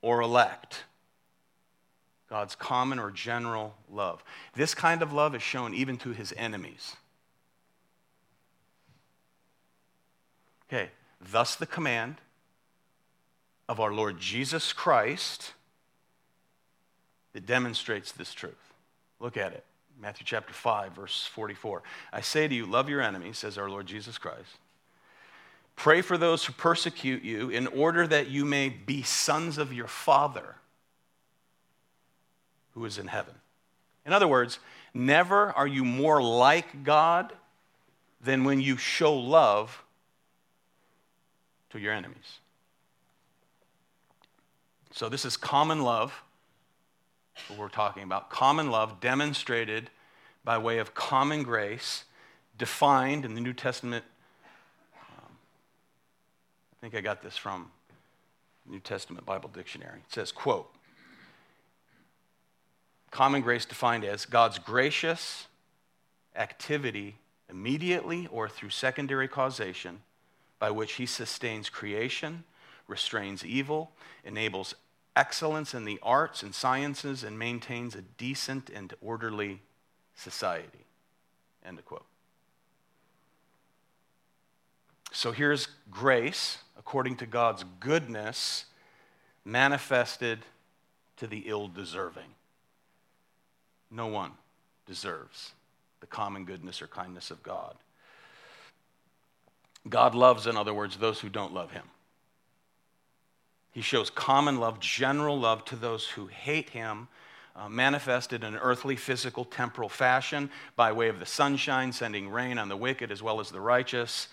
or 0.00 0.20
elect. 0.20 0.84
God's 2.28 2.54
common 2.54 2.98
or 2.98 3.10
general 3.10 3.74
love. 3.90 4.24
This 4.54 4.74
kind 4.74 5.02
of 5.02 5.12
love 5.12 5.34
is 5.34 5.42
shown 5.42 5.74
even 5.74 5.96
to 5.98 6.10
his 6.10 6.32
enemies. 6.36 6.96
Okay, 10.68 10.90
thus 11.30 11.54
the 11.54 11.66
command 11.66 12.16
of 13.68 13.80
our 13.80 13.92
Lord 13.92 14.18
Jesus 14.18 14.72
Christ 14.72 15.52
that 17.32 17.46
demonstrates 17.46 18.12
this 18.12 18.32
truth. 18.32 18.54
Look 19.20 19.36
at 19.36 19.52
it. 19.52 19.64
Matthew 20.00 20.26
chapter 20.26 20.52
5, 20.52 20.92
verse 20.92 21.28
44. 21.32 21.82
I 22.12 22.20
say 22.20 22.48
to 22.48 22.54
you, 22.54 22.66
love 22.66 22.88
your 22.88 23.00
enemies, 23.00 23.38
says 23.38 23.58
our 23.58 23.70
Lord 23.70 23.86
Jesus 23.86 24.18
Christ. 24.18 24.58
Pray 25.76 26.02
for 26.02 26.16
those 26.16 26.44
who 26.44 26.52
persecute 26.52 27.22
you 27.22 27.50
in 27.50 27.66
order 27.68 28.06
that 28.06 28.28
you 28.28 28.44
may 28.44 28.68
be 28.68 29.02
sons 29.02 29.58
of 29.58 29.72
your 29.72 29.86
Father 29.86 30.56
who 32.74 32.84
is 32.84 32.98
in 32.98 33.06
heaven. 33.06 33.34
In 34.04 34.12
other 34.12 34.28
words, 34.28 34.58
never 34.92 35.52
are 35.52 35.66
you 35.66 35.84
more 35.84 36.22
like 36.22 36.84
God 36.84 37.32
than 38.20 38.44
when 38.44 38.60
you 38.60 38.76
show 38.76 39.14
love 39.14 39.84
to 41.70 41.78
your 41.78 41.92
enemies. 41.92 42.38
So, 44.92 45.08
this 45.08 45.24
is 45.24 45.36
common 45.36 45.82
love, 45.82 46.22
what 47.48 47.58
we're 47.58 47.68
talking 47.68 48.04
about. 48.04 48.30
Common 48.30 48.70
love 48.70 49.00
demonstrated 49.00 49.90
by 50.44 50.56
way 50.56 50.78
of 50.78 50.94
common 50.94 51.42
grace, 51.42 52.04
defined 52.56 53.24
in 53.24 53.34
the 53.34 53.40
New 53.40 53.52
Testament. 53.52 54.04
Um, 54.94 55.32
I 56.72 56.76
think 56.80 56.94
I 56.94 57.00
got 57.00 57.22
this 57.22 57.36
from 57.36 57.72
New 58.66 58.78
Testament 58.78 59.26
Bible 59.26 59.50
Dictionary. 59.52 59.98
It 59.98 60.12
says, 60.12 60.30
quote, 60.30 60.72
common 63.14 63.42
grace 63.42 63.64
defined 63.64 64.04
as 64.04 64.26
God's 64.26 64.58
gracious 64.58 65.46
activity 66.34 67.14
immediately 67.48 68.26
or 68.26 68.48
through 68.48 68.70
secondary 68.70 69.28
causation 69.28 70.00
by 70.58 70.72
which 70.72 70.94
he 70.94 71.06
sustains 71.06 71.70
creation, 71.70 72.42
restrains 72.88 73.44
evil, 73.44 73.92
enables 74.24 74.74
excellence 75.14 75.74
in 75.74 75.84
the 75.84 76.00
arts 76.02 76.42
and 76.42 76.52
sciences, 76.52 77.22
and 77.22 77.38
maintains 77.38 77.94
a 77.94 78.02
decent 78.02 78.68
and 78.68 78.92
orderly 79.00 79.62
society. 80.16 80.84
End 81.64 81.84
quote. 81.84 82.04
So 85.12 85.30
here's 85.30 85.68
grace, 85.88 86.58
according 86.76 87.18
to 87.18 87.26
God's 87.26 87.64
goodness, 87.78 88.64
manifested 89.44 90.40
to 91.18 91.28
the 91.28 91.44
ill 91.46 91.68
deserving. 91.68 92.34
No 93.94 94.08
one 94.08 94.32
deserves 94.86 95.52
the 96.00 96.06
common 96.06 96.44
goodness 96.44 96.82
or 96.82 96.88
kindness 96.88 97.30
of 97.30 97.42
God. 97.42 97.76
God 99.88 100.14
loves, 100.14 100.46
in 100.46 100.56
other 100.56 100.74
words, 100.74 100.96
those 100.96 101.20
who 101.20 101.28
don't 101.28 101.54
love 101.54 101.70
him. 101.70 101.84
He 103.70 103.82
shows 103.82 104.10
common 104.10 104.58
love, 104.58 104.80
general 104.80 105.38
love 105.38 105.64
to 105.66 105.76
those 105.76 106.08
who 106.08 106.26
hate 106.26 106.70
him, 106.70 107.08
uh, 107.54 107.68
manifested 107.68 108.42
in 108.42 108.54
an 108.54 108.60
earthly, 108.60 108.96
physical, 108.96 109.44
temporal 109.44 109.88
fashion 109.88 110.50
by 110.74 110.90
way 110.90 111.08
of 111.08 111.20
the 111.20 111.26
sunshine, 111.26 111.92
sending 111.92 112.28
rain 112.28 112.58
on 112.58 112.68
the 112.68 112.76
wicked 112.76 113.12
as 113.12 113.22
well 113.22 113.38
as 113.38 113.50
the 113.50 113.60
righteous, 113.60 114.28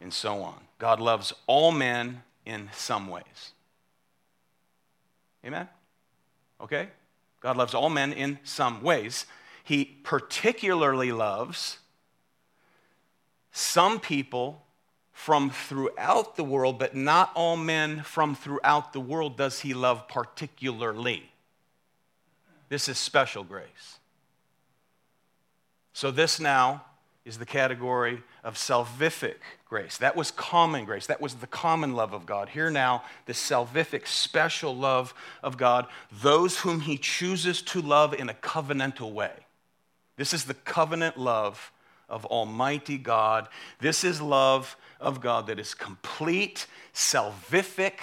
and 0.00 0.12
so 0.12 0.42
on. 0.42 0.58
God 0.78 1.00
loves 1.00 1.32
all 1.46 1.72
men 1.72 2.22
in 2.46 2.68
some 2.72 3.08
ways. 3.08 3.52
Amen? 5.44 5.68
Okay? 6.60 6.88
God 7.40 7.56
loves 7.56 7.74
all 7.74 7.90
men 7.90 8.12
in 8.12 8.38
some 8.44 8.82
ways. 8.82 9.26
He 9.64 9.84
particularly 9.84 11.12
loves 11.12 11.78
some 13.52 13.98
people 13.98 14.64
from 15.12 15.50
throughout 15.50 16.36
the 16.36 16.44
world, 16.44 16.78
but 16.78 16.94
not 16.94 17.30
all 17.34 17.56
men 17.56 18.02
from 18.02 18.34
throughout 18.34 18.92
the 18.92 19.00
world 19.00 19.36
does 19.36 19.60
he 19.60 19.74
love 19.74 20.08
particularly. 20.08 21.30
This 22.68 22.88
is 22.88 22.98
special 22.98 23.44
grace. 23.44 23.98
So, 25.92 26.10
this 26.10 26.40
now 26.40 26.84
is 27.24 27.38
the 27.38 27.46
category 27.46 28.22
of 28.42 28.54
salvific 28.54 29.36
grace. 29.66 29.98
That 29.98 30.16
was 30.16 30.30
common 30.30 30.84
grace. 30.84 31.06
That 31.06 31.20
was 31.20 31.34
the 31.34 31.46
common 31.46 31.94
love 31.94 32.12
of 32.12 32.24
God. 32.24 32.48
Here 32.48 32.70
now, 32.70 33.04
the 33.26 33.34
salvific, 33.34 34.06
special 34.06 34.74
love 34.74 35.12
of 35.42 35.56
God, 35.56 35.86
those 36.10 36.60
whom 36.60 36.80
he 36.80 36.96
chooses 36.96 37.60
to 37.62 37.82
love 37.82 38.14
in 38.14 38.28
a 38.28 38.34
covenantal 38.34 39.12
way. 39.12 39.32
This 40.16 40.32
is 40.32 40.44
the 40.44 40.54
covenant 40.54 41.18
love 41.18 41.72
of 42.08 42.24
Almighty 42.26 42.98
God. 42.98 43.48
This 43.80 44.02
is 44.02 44.20
love 44.20 44.76
of 44.98 45.20
God 45.20 45.46
that 45.46 45.58
is 45.58 45.74
complete, 45.74 46.66
salvific, 46.92 47.98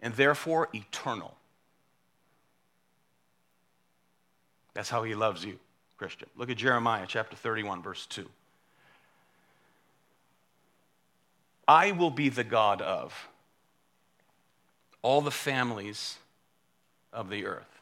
and 0.00 0.14
therefore 0.14 0.68
eternal. 0.74 1.34
That's 4.74 4.88
how 4.88 5.02
he 5.02 5.14
loves 5.14 5.44
you, 5.44 5.58
Christian. 5.98 6.28
Look 6.36 6.50
at 6.50 6.56
Jeremiah 6.56 7.06
chapter 7.08 7.36
31, 7.36 7.82
verse 7.82 8.06
2. 8.06 8.28
I 11.70 11.92
will 11.92 12.10
be 12.10 12.30
the 12.30 12.42
God 12.42 12.82
of 12.82 13.28
all 15.02 15.20
the 15.20 15.30
families 15.30 16.18
of 17.12 17.30
the 17.30 17.46
earth, 17.46 17.80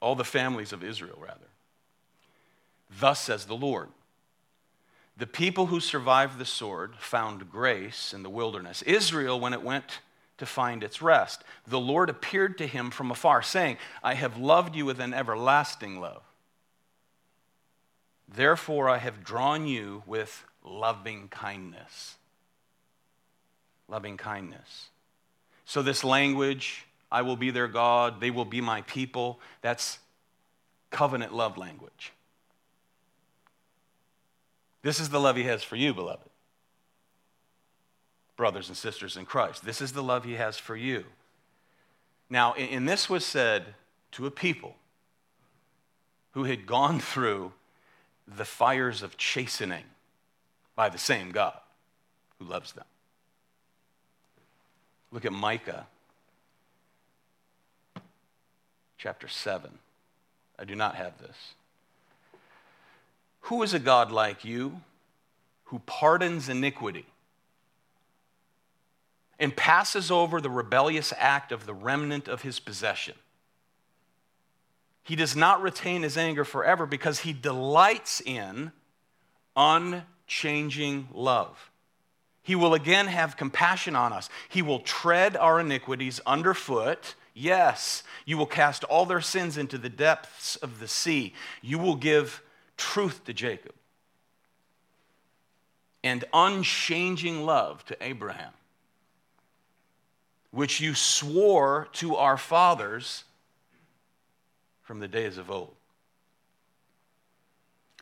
all 0.00 0.14
the 0.14 0.22
families 0.22 0.72
of 0.72 0.84
Israel, 0.84 1.18
rather. 1.20 1.48
Thus 3.00 3.20
says 3.20 3.46
the 3.46 3.56
Lord 3.56 3.88
the 5.16 5.26
people 5.26 5.66
who 5.66 5.80
survived 5.80 6.38
the 6.38 6.44
sword 6.44 6.94
found 7.00 7.50
grace 7.50 8.14
in 8.14 8.22
the 8.22 8.30
wilderness. 8.30 8.80
Israel, 8.82 9.40
when 9.40 9.54
it 9.54 9.62
went 9.62 9.98
to 10.38 10.46
find 10.46 10.84
its 10.84 11.02
rest, 11.02 11.42
the 11.66 11.80
Lord 11.80 12.08
appeared 12.08 12.56
to 12.58 12.66
him 12.66 12.92
from 12.92 13.10
afar, 13.10 13.42
saying, 13.42 13.76
I 14.04 14.14
have 14.14 14.38
loved 14.38 14.76
you 14.76 14.86
with 14.86 15.00
an 15.00 15.12
everlasting 15.12 16.00
love. 16.00 16.22
Therefore, 18.32 18.88
I 18.88 18.98
have 18.98 19.24
drawn 19.24 19.66
you 19.66 20.04
with 20.06 20.44
loving 20.64 21.26
kindness. 21.28 22.16
Loving 23.90 24.16
kindness. 24.16 24.88
So, 25.64 25.82
this 25.82 26.04
language, 26.04 26.86
I 27.10 27.22
will 27.22 27.36
be 27.36 27.50
their 27.50 27.68
God, 27.68 28.20
they 28.20 28.30
will 28.30 28.44
be 28.44 28.60
my 28.60 28.82
people, 28.82 29.40
that's 29.62 29.98
covenant 30.90 31.34
love 31.34 31.58
language. 31.58 32.12
This 34.82 35.00
is 35.00 35.10
the 35.10 35.20
love 35.20 35.36
he 35.36 35.44
has 35.44 35.62
for 35.62 35.76
you, 35.76 35.92
beloved. 35.92 36.28
Brothers 38.36 38.68
and 38.68 38.76
sisters 38.76 39.16
in 39.16 39.26
Christ. 39.26 39.64
This 39.64 39.82
is 39.82 39.92
the 39.92 40.02
love 40.02 40.24
he 40.24 40.34
has 40.34 40.56
for 40.56 40.74
you. 40.74 41.04
Now, 42.30 42.54
and 42.54 42.88
this 42.88 43.10
was 43.10 43.26
said 43.26 43.74
to 44.12 44.26
a 44.26 44.30
people 44.30 44.76
who 46.32 46.44
had 46.44 46.66
gone 46.66 47.00
through 47.00 47.52
the 48.26 48.44
fires 48.44 49.02
of 49.02 49.16
chastening 49.16 49.84
by 50.76 50.88
the 50.88 50.98
same 50.98 51.32
God 51.32 51.58
who 52.38 52.46
loves 52.46 52.72
them. 52.72 52.84
Look 55.12 55.24
at 55.24 55.32
Micah 55.32 55.86
chapter 58.96 59.28
7. 59.28 59.70
I 60.58 60.64
do 60.64 60.74
not 60.74 60.94
have 60.94 61.18
this. 61.18 61.54
Who 63.42 63.62
is 63.62 63.72
a 63.72 63.78
God 63.78 64.12
like 64.12 64.44
you 64.44 64.82
who 65.64 65.80
pardons 65.86 66.48
iniquity 66.48 67.06
and 69.38 69.56
passes 69.56 70.10
over 70.10 70.40
the 70.40 70.50
rebellious 70.50 71.14
act 71.16 71.50
of 71.50 71.64
the 71.64 71.74
remnant 71.74 72.28
of 72.28 72.42
his 72.42 72.60
possession? 72.60 73.14
He 75.02 75.16
does 75.16 75.34
not 75.34 75.62
retain 75.62 76.02
his 76.02 76.18
anger 76.18 76.44
forever 76.44 76.86
because 76.86 77.20
he 77.20 77.32
delights 77.32 78.20
in 78.20 78.70
unchanging 79.56 81.08
love. 81.12 81.69
He 82.50 82.56
will 82.56 82.74
again 82.74 83.06
have 83.06 83.36
compassion 83.36 83.94
on 83.94 84.12
us. 84.12 84.28
He 84.48 84.60
will 84.60 84.80
tread 84.80 85.36
our 85.36 85.60
iniquities 85.60 86.20
underfoot. 86.26 87.14
Yes, 87.32 88.02
you 88.24 88.36
will 88.36 88.44
cast 88.44 88.82
all 88.82 89.06
their 89.06 89.20
sins 89.20 89.56
into 89.56 89.78
the 89.78 89.88
depths 89.88 90.56
of 90.56 90.80
the 90.80 90.88
sea. 90.88 91.32
You 91.62 91.78
will 91.78 91.94
give 91.94 92.42
truth 92.76 93.22
to 93.26 93.32
Jacob, 93.32 93.72
and 96.02 96.24
unchanging 96.32 97.46
love 97.46 97.84
to 97.84 97.96
Abraham, 98.00 98.52
which 100.50 100.80
you 100.80 100.96
swore 100.96 101.86
to 101.92 102.16
our 102.16 102.36
fathers 102.36 103.22
from 104.82 104.98
the 104.98 105.06
days 105.06 105.38
of 105.38 105.52
old. 105.52 105.76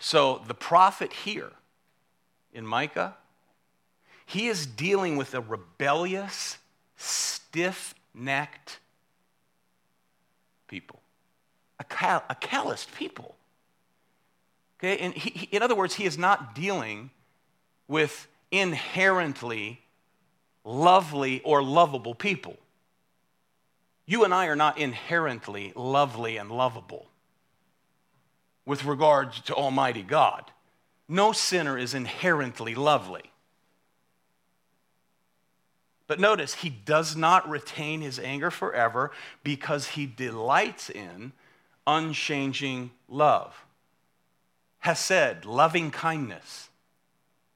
So 0.00 0.40
the 0.46 0.54
prophet 0.54 1.12
here 1.12 1.52
in 2.54 2.66
Micah, 2.66 3.14
he 4.28 4.48
is 4.48 4.66
dealing 4.66 5.16
with 5.16 5.32
a 5.32 5.40
rebellious, 5.40 6.58
stiff 6.96 7.94
necked 8.12 8.78
people. 10.66 11.00
a, 11.80 11.84
cal- 11.84 12.24
a 12.28 12.34
calloused 12.34 12.94
people. 12.94 13.36
Okay, 14.78 14.98
and 14.98 15.14
he, 15.14 15.30
he, 15.30 15.46
in 15.46 15.62
other 15.62 15.74
words, 15.74 15.94
he 15.94 16.04
is 16.04 16.18
not 16.18 16.54
dealing 16.54 17.10
with 17.88 18.28
inherently 18.50 19.80
lovely 20.62 21.40
or 21.42 21.62
lovable 21.62 22.14
people. 22.14 22.58
You 24.04 24.24
and 24.24 24.34
I 24.34 24.48
are 24.48 24.56
not 24.56 24.76
inherently 24.76 25.72
lovely 25.74 26.36
and 26.36 26.50
lovable 26.50 27.06
with 28.66 28.84
regard 28.84 29.32
to 29.32 29.54
Almighty 29.54 30.02
God. 30.02 30.50
No 31.08 31.32
sinner 31.32 31.78
is 31.78 31.94
inherently 31.94 32.74
lovely. 32.74 33.22
But 36.08 36.18
notice, 36.18 36.54
he 36.54 36.70
does 36.70 37.14
not 37.14 37.48
retain 37.48 38.00
his 38.00 38.18
anger 38.18 38.50
forever 38.50 39.12
because 39.44 39.88
he 39.88 40.06
delights 40.06 40.88
in 40.88 41.32
unchanging 41.86 42.90
love. 43.08 43.54
Hesed, 44.78 45.44
loving 45.44 45.90
kindness. 45.90 46.70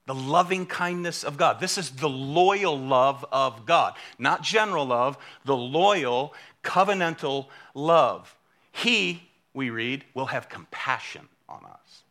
The 0.05 0.13
loving 0.13 0.67
kindness 0.67 1.23
of 1.23 1.35
God. 1.35 1.59
This 1.59 1.79
is 1.79 1.89
the 1.91 2.09
loyal 2.09 2.77
love 2.77 3.25
of 3.31 3.65
God, 3.65 3.95
not 4.19 4.43
general 4.43 4.85
love, 4.85 5.17
the 5.45 5.55
loyal, 5.55 6.35
covenantal 6.63 7.47
love. 7.73 8.35
He, 8.71 9.29
we 9.53 9.71
read, 9.71 10.05
will 10.13 10.27
have 10.27 10.47
compassion 10.47 11.27
on 11.49 11.65
us. 11.65 12.03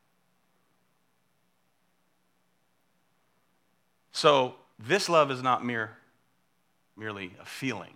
So, 4.11 4.57
this 4.78 5.09
love 5.09 5.31
is 5.31 5.42
not 5.42 5.64
mere 5.64 5.98
merely 6.96 7.33
a 7.40 7.44
feeling. 7.44 7.94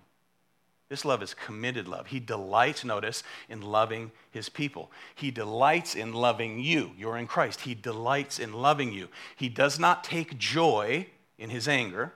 This 0.88 1.04
love 1.04 1.22
is 1.22 1.34
committed 1.34 1.88
love. 1.88 2.06
He 2.08 2.20
delights, 2.20 2.84
notice, 2.84 3.24
in 3.48 3.60
loving 3.60 4.12
his 4.30 4.48
people. 4.48 4.90
He 5.16 5.32
delights 5.32 5.96
in 5.96 6.12
loving 6.12 6.60
you. 6.60 6.92
You're 6.96 7.16
in 7.16 7.26
Christ. 7.26 7.62
He 7.62 7.74
delights 7.74 8.38
in 8.38 8.52
loving 8.52 8.92
you. 8.92 9.08
He 9.34 9.48
does 9.48 9.80
not 9.80 10.04
take 10.04 10.38
joy 10.38 11.08
in 11.38 11.50
his 11.50 11.66
anger. 11.66 12.12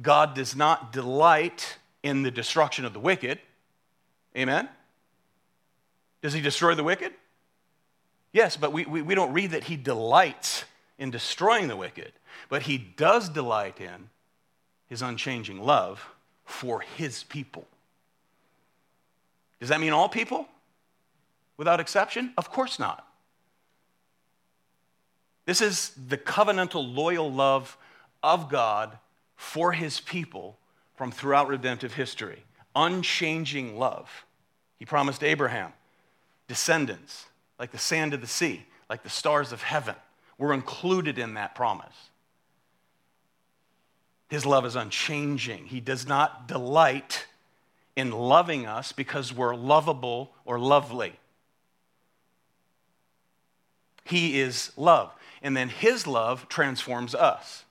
God 0.00 0.34
does 0.34 0.56
not 0.56 0.90
delight 0.90 1.78
in 2.02 2.22
the 2.22 2.30
destruction 2.30 2.86
of 2.86 2.94
the 2.94 3.00
wicked. 3.00 3.38
Amen? 4.36 4.68
Does 6.22 6.32
he 6.32 6.40
destroy 6.40 6.74
the 6.74 6.82
wicked? 6.82 7.12
Yes, 8.32 8.56
but 8.56 8.72
we, 8.72 8.86
we, 8.86 9.02
we 9.02 9.14
don't 9.14 9.32
read 9.32 9.52
that 9.52 9.64
he 9.64 9.76
delights 9.76 10.64
in 10.98 11.10
destroying 11.10 11.68
the 11.68 11.76
wicked. 11.76 12.12
But 12.48 12.62
he 12.62 12.78
does 12.78 13.28
delight 13.28 13.80
in 13.80 14.08
his 14.94 15.02
unchanging 15.02 15.60
love 15.60 16.08
for 16.44 16.78
his 16.78 17.24
people. 17.24 17.66
Does 19.58 19.70
that 19.70 19.80
mean 19.80 19.92
all 19.92 20.08
people? 20.08 20.46
Without 21.56 21.80
exception? 21.80 22.32
Of 22.38 22.48
course 22.48 22.78
not. 22.78 23.04
This 25.46 25.60
is 25.60 25.90
the 26.06 26.16
covenantal, 26.16 26.94
loyal 26.94 27.28
love 27.32 27.76
of 28.22 28.48
God 28.48 28.96
for 29.34 29.72
his 29.72 29.98
people 29.98 30.58
from 30.94 31.10
throughout 31.10 31.48
redemptive 31.48 31.94
history. 31.94 32.44
Unchanging 32.76 33.76
love. 33.76 34.24
He 34.78 34.84
promised 34.84 35.24
Abraham 35.24 35.72
descendants 36.46 37.26
like 37.58 37.72
the 37.72 37.78
sand 37.78 38.14
of 38.14 38.20
the 38.20 38.28
sea, 38.28 38.64
like 38.88 39.02
the 39.02 39.10
stars 39.10 39.50
of 39.50 39.60
heaven. 39.60 39.96
We're 40.38 40.52
included 40.52 41.18
in 41.18 41.34
that 41.34 41.56
promise. 41.56 42.10
His 44.34 44.44
love 44.44 44.66
is 44.66 44.74
unchanging. 44.74 45.66
He 45.66 45.78
does 45.78 46.08
not 46.08 46.48
delight 46.48 47.28
in 47.94 48.10
loving 48.10 48.66
us 48.66 48.90
because 48.90 49.32
we're 49.32 49.54
lovable 49.54 50.32
or 50.44 50.58
lovely. 50.58 51.20
He 54.04 54.40
is 54.40 54.72
love. 54.76 55.12
And 55.40 55.56
then 55.56 55.68
His 55.68 56.08
love 56.08 56.48
transforms 56.48 57.14
us. 57.14 57.62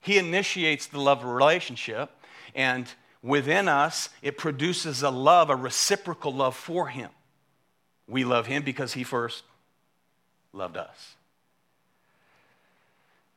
He 0.00 0.18
initiates 0.18 0.84
the 0.84 1.00
love 1.00 1.24
relationship, 1.24 2.10
and 2.54 2.86
within 3.22 3.68
us, 3.68 4.10
it 4.20 4.36
produces 4.36 5.02
a 5.02 5.08
love, 5.08 5.48
a 5.48 5.56
reciprocal 5.56 6.34
love 6.34 6.54
for 6.54 6.88
Him. 6.88 7.08
We 8.06 8.26
love 8.26 8.48
Him 8.48 8.64
because 8.64 8.92
He 8.92 9.02
first 9.02 9.44
loved 10.52 10.76
us. 10.76 11.15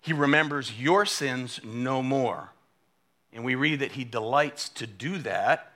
He 0.10 0.14
remembers 0.14 0.74
your 0.74 1.06
sins 1.06 1.60
no 1.64 2.02
more. 2.02 2.50
And 3.32 3.46
we 3.46 3.54
read 3.54 3.82
that 3.82 3.92
he 3.92 4.04
delights 4.04 4.68
to 4.70 4.88
do 4.88 5.20
that, 5.20 5.72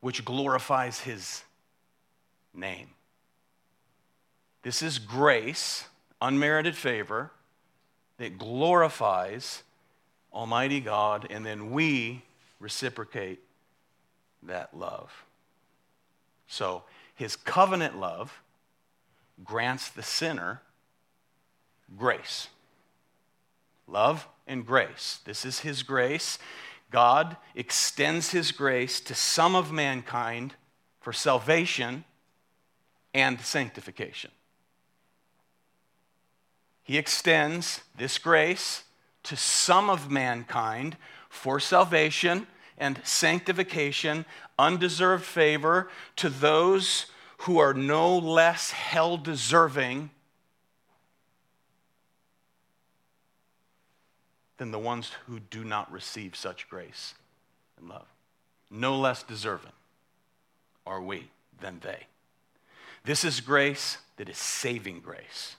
which 0.00 0.24
glorifies 0.24 1.00
his 1.00 1.42
name. 2.54 2.88
This 4.62 4.80
is 4.80 4.98
grace, 4.98 5.84
unmerited 6.22 6.74
favor, 6.74 7.32
that 8.16 8.38
glorifies 8.38 9.62
Almighty 10.32 10.80
God, 10.80 11.26
and 11.28 11.44
then 11.44 11.70
we 11.70 12.22
reciprocate 12.58 13.40
that 14.42 14.74
love. 14.74 15.26
So, 16.48 16.84
his 17.14 17.36
covenant 17.36 18.00
love 18.00 18.40
grants 19.44 19.90
the 19.90 20.02
sinner 20.02 20.62
grace 21.98 22.48
love 23.86 24.28
and 24.46 24.66
grace. 24.66 25.20
This 25.24 25.44
is 25.44 25.60
His 25.60 25.82
grace. 25.82 26.38
God 26.90 27.36
extends 27.54 28.30
His 28.30 28.52
grace 28.52 29.00
to 29.00 29.14
some 29.14 29.54
of 29.54 29.72
mankind 29.72 30.54
for 31.00 31.12
salvation 31.12 32.04
and 33.14 33.40
sanctification. 33.40 34.30
He 36.82 36.98
extends 36.98 37.80
this 37.96 38.18
grace 38.18 38.84
to 39.24 39.36
some 39.36 39.90
of 39.90 40.10
mankind 40.10 40.96
for 41.28 41.58
salvation 41.58 42.46
and 42.78 43.00
sanctification, 43.04 44.24
undeserved 44.58 45.24
favor 45.24 45.88
to 46.16 46.28
those 46.28 47.06
who 47.38 47.58
are 47.58 47.74
no 47.74 48.16
less 48.16 48.70
hell 48.70 49.16
deserving 49.16 50.10
than 54.58 54.70
the 54.70 54.78
ones 54.78 55.12
who 55.26 55.40
do 55.40 55.64
not 55.64 55.90
receive 55.90 56.34
such 56.36 56.68
grace 56.68 57.14
and 57.78 57.88
love. 57.88 58.06
No 58.70 58.98
less 58.98 59.22
deserving 59.22 59.72
are 60.86 61.00
we 61.00 61.30
than 61.60 61.80
they. 61.80 62.06
This 63.04 63.24
is 63.24 63.40
grace 63.40 63.98
that 64.16 64.28
is 64.28 64.38
saving 64.38 65.00
grace. 65.00 65.56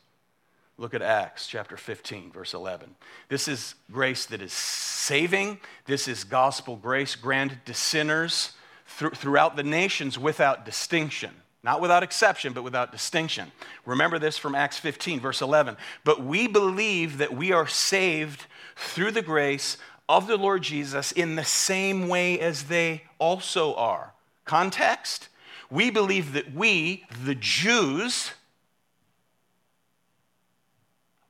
Look 0.78 0.94
at 0.94 1.02
Acts 1.02 1.48
chapter 1.48 1.76
15, 1.76 2.32
verse 2.32 2.54
11. 2.54 2.96
This 3.30 3.48
is 3.48 3.76
grace 3.92 4.26
that 4.28 4.42
is 4.42 4.54
saving. 4.54 5.60
This 5.86 6.08
is 6.08 6.24
gospel 6.24 6.76
grace 6.76 7.16
granted 7.16 7.66
to 7.66 7.74
sinners 7.74 8.52
throughout 8.86 9.56
the 9.56 9.64
nations 9.64 10.20
without 10.20 10.66
distinction. 10.66 11.32
Not 11.64 11.82
without 11.82 12.04
exception, 12.04 12.54
but 12.54 12.64
without 12.64 12.92
distinction. 12.92 13.52
Remember 13.86 14.20
this 14.20 14.38
from 14.38 14.56
Acts 14.56 14.78
15, 14.78 15.20
verse 15.20 15.42
11. 15.42 15.76
But 16.04 16.24
we 16.24 16.48
believe 16.48 17.18
that 17.18 17.36
we 17.36 17.52
are 17.52 17.68
saved 17.68 18.46
through 18.76 19.12
the 19.12 19.22
grace 19.22 19.78
of 20.08 20.28
the 20.28 20.38
Lord 20.38 20.62
Jesus 20.64 21.12
in 21.12 21.36
the 21.36 21.44
same 21.44 22.08
way 22.08 22.40
as 22.40 22.64
they 22.64 23.04
also 23.20 23.74
are. 23.76 24.14
Context? 24.46 25.30
We 25.70 25.90
believe 25.90 26.34
that 26.34 26.54
we, 26.54 27.06
the 27.26 27.36
Jews, 27.36 28.32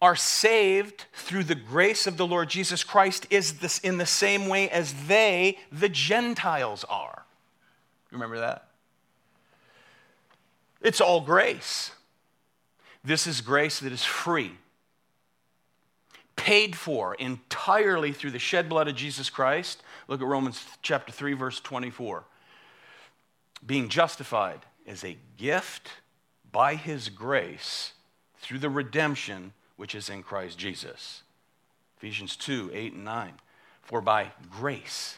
are 0.02 0.16
saved 0.16 1.06
through 1.14 1.46
the 1.46 1.56
grace 1.56 2.06
of 2.06 2.18
the 2.18 2.28
Lord 2.28 2.50
Jesus 2.50 2.84
Christ 2.84 3.26
is 3.32 3.60
this 3.60 3.80
in 3.80 3.98
the 3.98 4.06
same 4.06 4.48
way 4.48 4.70
as 4.70 4.94
they, 5.08 5.58
the 5.72 5.90
Gentiles, 5.90 6.84
are. 6.88 7.24
Remember 8.12 8.40
that? 8.40 8.67
It's 10.82 11.02
all 11.02 11.22
grace. 11.22 11.92
This 13.04 13.28
is 13.28 13.42
grace 13.42 13.80
that 13.80 13.92
is 13.92 14.04
free 14.04 14.58
paid 16.38 16.78
for 16.78 17.16
entirely 17.16 18.14
through 18.14 18.32
the 18.32 18.40
shed 18.40 18.70
blood 18.70 18.88
of 18.88 18.96
Jesus 18.96 19.30
Christ. 19.30 19.84
Look 20.08 20.22
at 20.22 20.28
Romans 20.28 20.64
chapter 20.82 21.12
3 21.12 21.34
verse 21.34 21.60
24. 21.60 22.24
Being 23.66 23.90
justified 23.90 24.62
as 24.88 25.04
a 25.04 25.18
gift 25.36 25.90
by 26.50 26.76
his 26.76 27.10
grace 27.10 27.92
through 28.40 28.60
the 28.60 28.70
redemption 28.70 29.52
which 29.76 29.94
is 29.94 30.10
in 30.10 30.24
Christ 30.24 30.58
Jesus. 30.58 31.24
Ephesians 31.98 32.38
2 32.38 32.72
8 32.74 32.94
and 32.94 33.04
9. 33.04 33.34
For 33.82 34.00
by 34.00 34.32
grace 34.50 35.18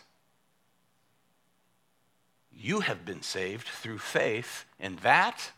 you 2.59 2.81
have 2.81 3.05
been 3.05 3.21
saved 3.21 3.67
through 3.67 3.99
faith, 3.99 4.65
and 4.79 4.99
that 4.99 5.51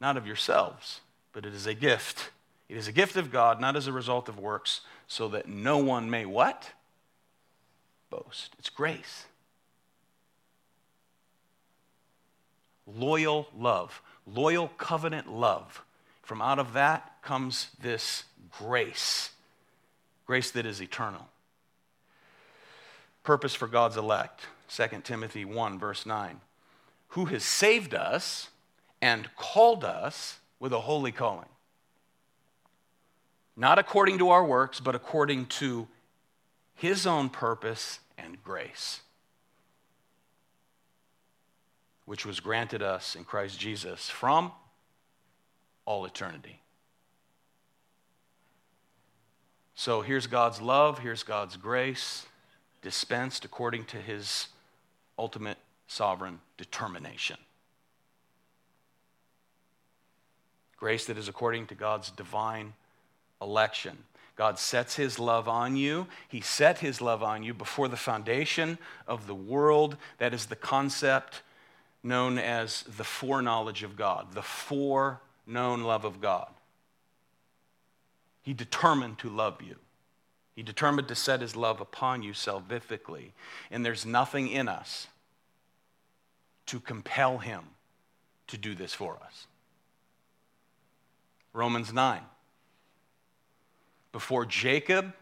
not 0.00 0.16
of 0.16 0.26
yourselves, 0.26 1.00
but 1.32 1.46
it 1.46 1.54
is 1.54 1.66
a 1.66 1.74
gift 1.74 2.30
it 2.68 2.76
is 2.76 2.86
a 2.86 2.92
gift 2.92 3.16
of 3.16 3.32
God, 3.32 3.62
not 3.62 3.76
as 3.76 3.86
a 3.86 3.94
result 3.94 4.28
of 4.28 4.38
works, 4.38 4.82
so 5.06 5.28
that 5.28 5.48
no 5.48 5.78
one 5.78 6.10
may 6.10 6.26
what? 6.26 6.70
Boast. 8.10 8.54
It's 8.58 8.68
grace. 8.68 9.24
loyal 12.96 13.48
love, 13.56 14.02
loyal 14.26 14.68
covenant 14.68 15.30
love. 15.30 15.84
From 16.22 16.42
out 16.42 16.58
of 16.58 16.72
that 16.74 17.22
comes 17.22 17.68
this 17.80 18.24
grace, 18.50 19.30
grace 20.26 20.50
that 20.52 20.66
is 20.66 20.80
eternal. 20.80 21.28
Purpose 23.22 23.54
for 23.54 23.66
God's 23.66 23.96
elect, 23.96 24.40
2 24.68 24.86
Timothy 25.02 25.44
1, 25.44 25.78
verse 25.78 26.06
9. 26.06 26.40
Who 27.08 27.26
has 27.26 27.44
saved 27.44 27.94
us 27.94 28.50
and 29.00 29.28
called 29.36 29.84
us 29.84 30.38
with 30.60 30.72
a 30.72 30.80
holy 30.80 31.12
calling. 31.12 31.48
Not 33.56 33.78
according 33.78 34.18
to 34.18 34.30
our 34.30 34.44
works, 34.44 34.80
but 34.80 34.94
according 34.94 35.46
to 35.46 35.88
his 36.74 37.06
own 37.06 37.28
purpose 37.28 38.00
and 38.16 38.42
grace, 38.42 39.00
which 42.04 42.24
was 42.24 42.40
granted 42.40 42.82
us 42.82 43.16
in 43.16 43.24
Christ 43.24 43.58
Jesus 43.58 44.08
from 44.08 44.52
all 45.84 46.04
eternity. 46.04 46.60
So 49.74 50.02
here's 50.02 50.26
God's 50.26 50.60
love, 50.60 51.00
here's 51.00 51.22
God's 51.22 51.56
grace, 51.56 52.26
dispensed 52.82 53.44
according 53.44 53.84
to 53.86 53.96
his 53.96 54.48
ultimate 55.18 55.58
sovereign 55.86 56.40
determination. 56.56 57.36
Grace 60.76 61.06
that 61.06 61.18
is 61.18 61.28
according 61.28 61.66
to 61.66 61.74
God's 61.74 62.10
divine 62.10 62.74
election. 63.42 63.98
God 64.36 64.58
sets 64.58 64.94
his 64.94 65.18
love 65.18 65.48
on 65.48 65.76
you. 65.76 66.06
He 66.28 66.40
set 66.40 66.78
his 66.78 67.00
love 67.00 67.24
on 67.24 67.42
you 67.42 67.52
before 67.52 67.88
the 67.88 67.96
foundation 67.96 68.78
of 69.08 69.26
the 69.26 69.34
world. 69.34 69.96
That 70.18 70.32
is 70.32 70.46
the 70.46 70.56
concept 70.56 71.42
known 72.04 72.38
as 72.38 72.84
the 72.84 73.02
foreknowledge 73.02 73.82
of 73.82 73.96
God, 73.96 74.34
the 74.34 74.42
foreknown 74.42 75.82
love 75.82 76.04
of 76.04 76.20
God. 76.20 76.48
He 78.42 78.54
determined 78.54 79.18
to 79.18 79.28
love 79.28 79.60
you. 79.60 79.76
He 80.58 80.64
determined 80.64 81.06
to 81.06 81.14
set 81.14 81.40
his 81.40 81.54
love 81.54 81.80
upon 81.80 82.24
you 82.24 82.32
salvifically. 82.32 83.30
And 83.70 83.86
there's 83.86 84.04
nothing 84.04 84.48
in 84.48 84.66
us 84.66 85.06
to 86.66 86.80
compel 86.80 87.38
him 87.38 87.62
to 88.48 88.58
do 88.58 88.74
this 88.74 88.92
for 88.92 89.20
us. 89.24 89.46
Romans 91.52 91.92
9. 91.92 92.22
Before 94.10 94.44
Jacob 94.44 95.12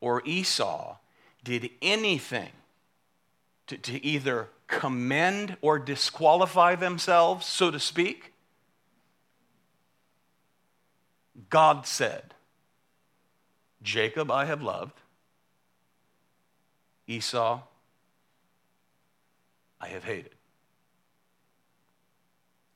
or 0.00 0.22
Esau 0.24 0.96
did 1.44 1.68
anything 1.82 2.52
to, 3.66 3.76
to 3.76 4.02
either 4.02 4.48
commend 4.66 5.58
or 5.60 5.78
disqualify 5.78 6.74
themselves, 6.74 7.44
so 7.44 7.70
to 7.70 7.78
speak, 7.78 8.32
God 11.50 11.86
said, 11.86 12.32
Jacob 13.82 14.30
I 14.30 14.44
have 14.44 14.62
loved, 14.62 15.00
Esau 17.06 17.60
I 19.80 19.88
have 19.88 20.04
hated. 20.04 20.34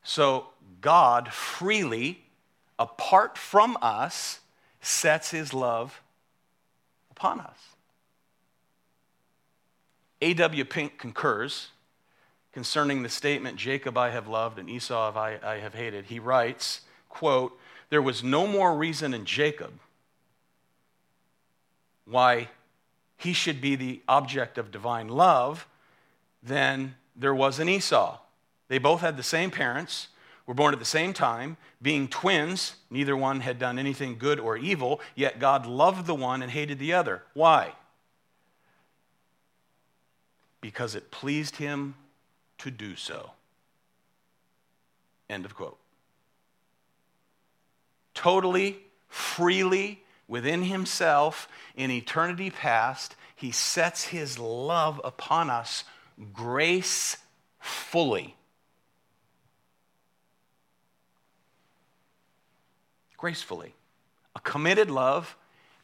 So 0.02 0.48
God 0.80 1.32
freely 1.32 2.24
apart 2.78 3.38
from 3.38 3.76
us, 3.80 4.40
sets 4.80 5.30
his 5.30 5.52
love 5.54 6.02
upon 7.10 7.40
us. 7.40 7.58
A.W. 10.20 10.64
Pink 10.64 10.98
concurs 10.98 11.68
concerning 12.52 13.02
the 13.02 13.08
statement, 13.08 13.56
Jacob 13.56 13.98
I 13.98 14.10
have 14.10 14.28
loved 14.28 14.58
and 14.58 14.68
Esau 14.70 15.16
I, 15.16 15.58
have 15.58 15.74
hated. 15.74 16.06
He 16.06 16.18
writes, 16.18 16.82
quote, 17.08 17.58
there 17.90 18.02
was 18.02 18.24
no 18.24 18.46
more 18.46 18.76
reason 18.76 19.12
in 19.12 19.24
Jacob 19.24 19.72
why 22.06 22.48
he 23.16 23.32
should 23.32 23.60
be 23.60 23.76
the 23.76 24.02
object 24.08 24.58
of 24.58 24.70
divine 24.70 25.08
love 25.08 25.66
than 26.42 26.94
there 27.14 27.34
was 27.34 27.58
an 27.58 27.68
Esau. 27.68 28.18
They 28.68 28.78
both 28.78 29.00
had 29.00 29.16
the 29.16 29.22
same 29.22 29.50
parents, 29.50 30.08
were 30.46 30.54
born 30.54 30.72
at 30.72 30.78
the 30.78 30.84
same 30.84 31.12
time, 31.12 31.56
being 31.82 32.08
twins. 32.08 32.76
Neither 32.90 33.16
one 33.16 33.40
had 33.40 33.58
done 33.58 33.78
anything 33.78 34.18
good 34.18 34.38
or 34.38 34.56
evil, 34.56 35.00
yet 35.14 35.40
God 35.40 35.66
loved 35.66 36.06
the 36.06 36.14
one 36.14 36.42
and 36.42 36.50
hated 36.50 36.78
the 36.78 36.92
other. 36.92 37.22
Why? 37.34 37.72
Because 40.60 40.94
it 40.94 41.10
pleased 41.10 41.56
him 41.56 41.94
to 42.58 42.70
do 42.70 42.96
so. 42.96 43.32
End 45.28 45.44
of 45.44 45.54
quote. 45.54 45.78
Totally, 48.14 48.78
freely, 49.08 50.02
within 50.28 50.64
himself, 50.64 51.48
in 51.76 51.90
eternity 51.90 52.50
past, 52.50 53.16
he 53.34 53.50
sets 53.50 54.04
his 54.04 54.38
love 54.38 55.00
upon 55.04 55.50
us 55.50 55.84
grace 56.32 57.16
fully. 57.60 58.36
gracefully. 63.16 63.74
A 64.34 64.40
committed 64.40 64.90
love 64.90 65.36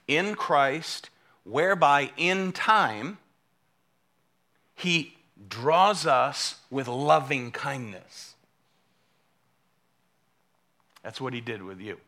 in 0.07 0.35
Christ, 0.35 1.11
whereby 1.45 2.11
in 2.17 2.53
time 2.53 3.19
he 4.75 5.17
draws 5.49 6.07
us 6.07 6.57
with 6.71 6.87
loving 6.89 7.51
kindness. 7.51 8.35
That's 11.03 11.21
what 11.21 11.33
he 11.33 11.41
did 11.41 11.63
with 11.63 11.81
you. 11.81 11.99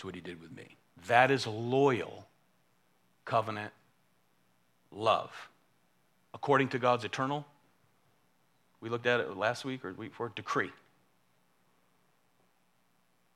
That's 0.00 0.06
what 0.06 0.14
he 0.14 0.22
did 0.22 0.40
with 0.40 0.56
me. 0.56 0.76
That 1.08 1.30
is 1.30 1.46
loyal 1.46 2.26
covenant 3.26 3.74
love. 4.90 5.30
According 6.32 6.68
to 6.68 6.78
God's 6.78 7.04
eternal, 7.04 7.44
we 8.80 8.88
looked 8.88 9.04
at 9.04 9.20
it 9.20 9.36
last 9.36 9.62
week 9.62 9.84
or 9.84 9.92
week 9.92 10.12
before, 10.12 10.32
decree 10.34 10.70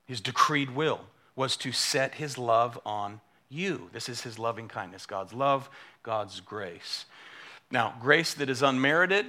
his 0.07 0.23
decreed 0.23 0.71
will 0.71 1.03
was 1.37 1.59
to 1.59 1.71
set 1.71 2.15
his 2.15 2.39
love 2.39 2.81
on 2.87 3.21
you. 3.51 3.91
This 3.93 4.09
is 4.09 4.23
his 4.23 4.39
loving 4.39 4.67
kindness, 4.67 5.05
God's 5.05 5.35
love, 5.35 5.69
God's 6.03 6.41
grace. 6.41 7.05
Now, 7.71 7.95
grace 8.01 8.33
that 8.33 8.49
is 8.49 8.63
unmerited 8.63 9.27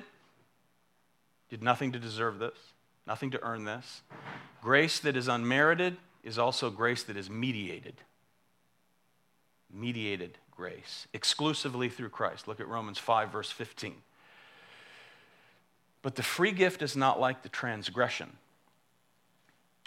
did 1.49 1.61
nothing 1.61 1.91
to 1.91 1.99
deserve 1.99 2.39
this, 2.39 2.57
nothing 3.05 3.31
to 3.31 3.43
earn 3.43 3.65
this. 3.65 4.03
Grace 4.61 4.99
that 4.99 5.17
is 5.17 5.27
unmerited 5.27 5.97
is 6.25 6.37
also 6.37 6.69
grace 6.69 7.03
that 7.03 7.15
is 7.15 7.29
mediated. 7.29 7.93
Mediated 9.71 10.37
grace, 10.51 11.07
exclusively 11.13 11.87
through 11.87 12.09
Christ. 12.09 12.47
Look 12.47 12.59
at 12.59 12.67
Romans 12.67 12.97
5, 12.97 13.31
verse 13.31 13.51
15. 13.51 13.95
But 16.01 16.15
the 16.15 16.23
free 16.23 16.51
gift 16.51 16.81
is 16.81 16.95
not 16.95 17.19
like 17.19 17.43
the 17.43 17.49
transgression. 17.49 18.37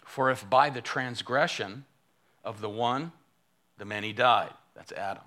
For 0.04 0.30
if 0.30 0.48
by 0.48 0.70
the 0.70 0.80
transgression 0.80 1.84
of 2.44 2.60
the 2.60 2.68
one, 2.70 3.12
the 3.76 3.84
many 3.84 4.12
died, 4.12 4.52
that's 4.74 4.92
Adam. 4.92 5.24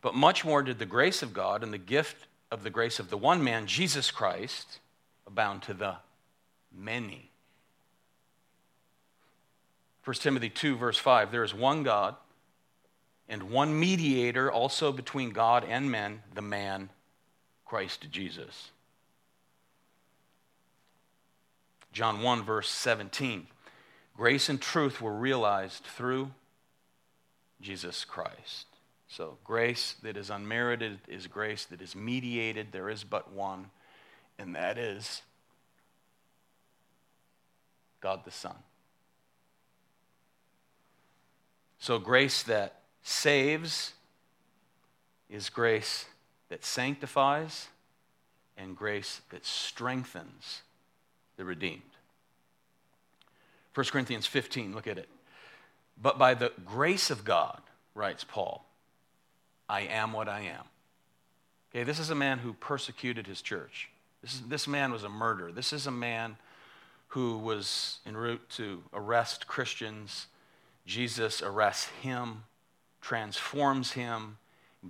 But 0.00 0.14
much 0.14 0.44
more 0.44 0.62
did 0.62 0.78
the 0.78 0.86
grace 0.86 1.22
of 1.22 1.32
God 1.32 1.62
and 1.62 1.72
the 1.72 1.78
gift 1.78 2.26
of 2.50 2.62
the 2.62 2.70
grace 2.70 2.98
of 2.98 3.10
the 3.10 3.16
one 3.16 3.42
man, 3.42 3.66
Jesus 3.66 4.10
Christ, 4.10 4.78
abound 5.26 5.62
to 5.62 5.74
the 5.74 5.96
many. 6.72 7.27
1 10.08 10.14
Timothy 10.14 10.48
2, 10.48 10.74
verse 10.74 10.96
5 10.96 11.30
there 11.30 11.44
is 11.44 11.52
one 11.52 11.82
God 11.82 12.16
and 13.28 13.50
one 13.50 13.78
mediator 13.78 14.50
also 14.50 14.90
between 14.90 15.32
God 15.32 15.66
and 15.68 15.90
men, 15.90 16.22
the 16.34 16.40
man, 16.40 16.88
Christ 17.66 18.06
Jesus. 18.10 18.70
John 21.92 22.22
1, 22.22 22.42
verse 22.42 22.70
17. 22.70 23.48
Grace 24.16 24.48
and 24.48 24.58
truth 24.58 25.02
were 25.02 25.12
realized 25.12 25.84
through 25.84 26.30
Jesus 27.60 28.06
Christ. 28.06 28.64
So, 29.08 29.36
grace 29.44 29.94
that 30.02 30.16
is 30.16 30.30
unmerited 30.30 31.00
is 31.06 31.26
grace 31.26 31.66
that 31.66 31.82
is 31.82 31.94
mediated. 31.94 32.68
There 32.72 32.88
is 32.88 33.04
but 33.04 33.30
one, 33.30 33.66
and 34.38 34.54
that 34.54 34.78
is 34.78 35.20
God 38.00 38.24
the 38.24 38.30
Son. 38.30 38.56
So, 41.78 41.98
grace 41.98 42.42
that 42.44 42.80
saves 43.02 43.92
is 45.30 45.50
grace 45.50 46.06
that 46.48 46.64
sanctifies 46.64 47.68
and 48.56 48.76
grace 48.76 49.20
that 49.30 49.44
strengthens 49.44 50.62
the 51.36 51.44
redeemed. 51.44 51.82
1 53.74 53.86
Corinthians 53.86 54.26
15, 54.26 54.74
look 54.74 54.86
at 54.86 54.98
it. 54.98 55.08
But 56.00 56.18
by 56.18 56.34
the 56.34 56.52
grace 56.64 57.10
of 57.10 57.24
God, 57.24 57.60
writes 57.94 58.24
Paul, 58.24 58.64
I 59.68 59.82
am 59.82 60.12
what 60.12 60.28
I 60.28 60.40
am. 60.40 60.64
Okay, 61.70 61.84
this 61.84 61.98
is 61.98 62.10
a 62.10 62.14
man 62.14 62.38
who 62.38 62.54
persecuted 62.54 63.26
his 63.26 63.42
church. 63.42 63.90
This, 64.22 64.34
is, 64.34 64.40
this 64.42 64.66
man 64.66 64.90
was 64.90 65.04
a 65.04 65.08
murderer. 65.08 65.52
This 65.52 65.72
is 65.72 65.86
a 65.86 65.92
man 65.92 66.36
who 67.08 67.38
was 67.38 67.98
en 68.06 68.16
route 68.16 68.48
to 68.56 68.82
arrest 68.92 69.46
Christians. 69.46 70.26
Jesus 70.88 71.42
arrests 71.42 71.90
him, 72.00 72.44
transforms 73.02 73.92
him. 73.92 74.38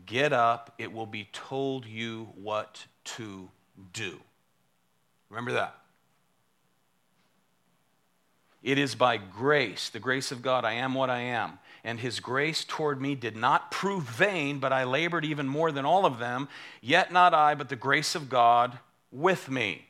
Get 0.06 0.32
up, 0.32 0.72
it 0.78 0.92
will 0.92 1.06
be 1.06 1.28
told 1.32 1.87
you 1.87 2.28
what 2.37 2.87
to 3.02 3.50
do. 3.92 4.20
Remember 5.28 5.50
that. 5.52 5.74
It 8.62 8.78
is 8.78 8.94
by 8.94 9.16
grace, 9.16 9.88
the 9.88 9.98
grace 9.98 10.30
of 10.30 10.40
God, 10.40 10.64
I 10.64 10.74
am 10.74 10.94
what 10.94 11.11
I 11.11 11.18
am. 11.18 11.58
And 11.82 11.98
his 11.98 12.20
grace 12.20 12.64
toward 12.64 13.00
me 13.00 13.16
did 13.16 13.34
not 13.37 13.72
prove 13.72 14.04
vain, 14.04 14.61
but 14.61 14.72
I 14.72 14.84
labored 14.84 15.24
even 15.24 15.48
more 15.48 15.72
than 15.72 15.84
all 15.84 16.06
of 16.06 16.20
them. 16.20 16.48
Yet 16.80 17.12
not 17.12 17.34
I, 17.34 17.56
but 17.56 17.70
the 17.70 17.76
grace 17.76 18.14
of 18.14 18.28
God 18.28 18.78
with 19.11 19.50
me. 19.50 19.87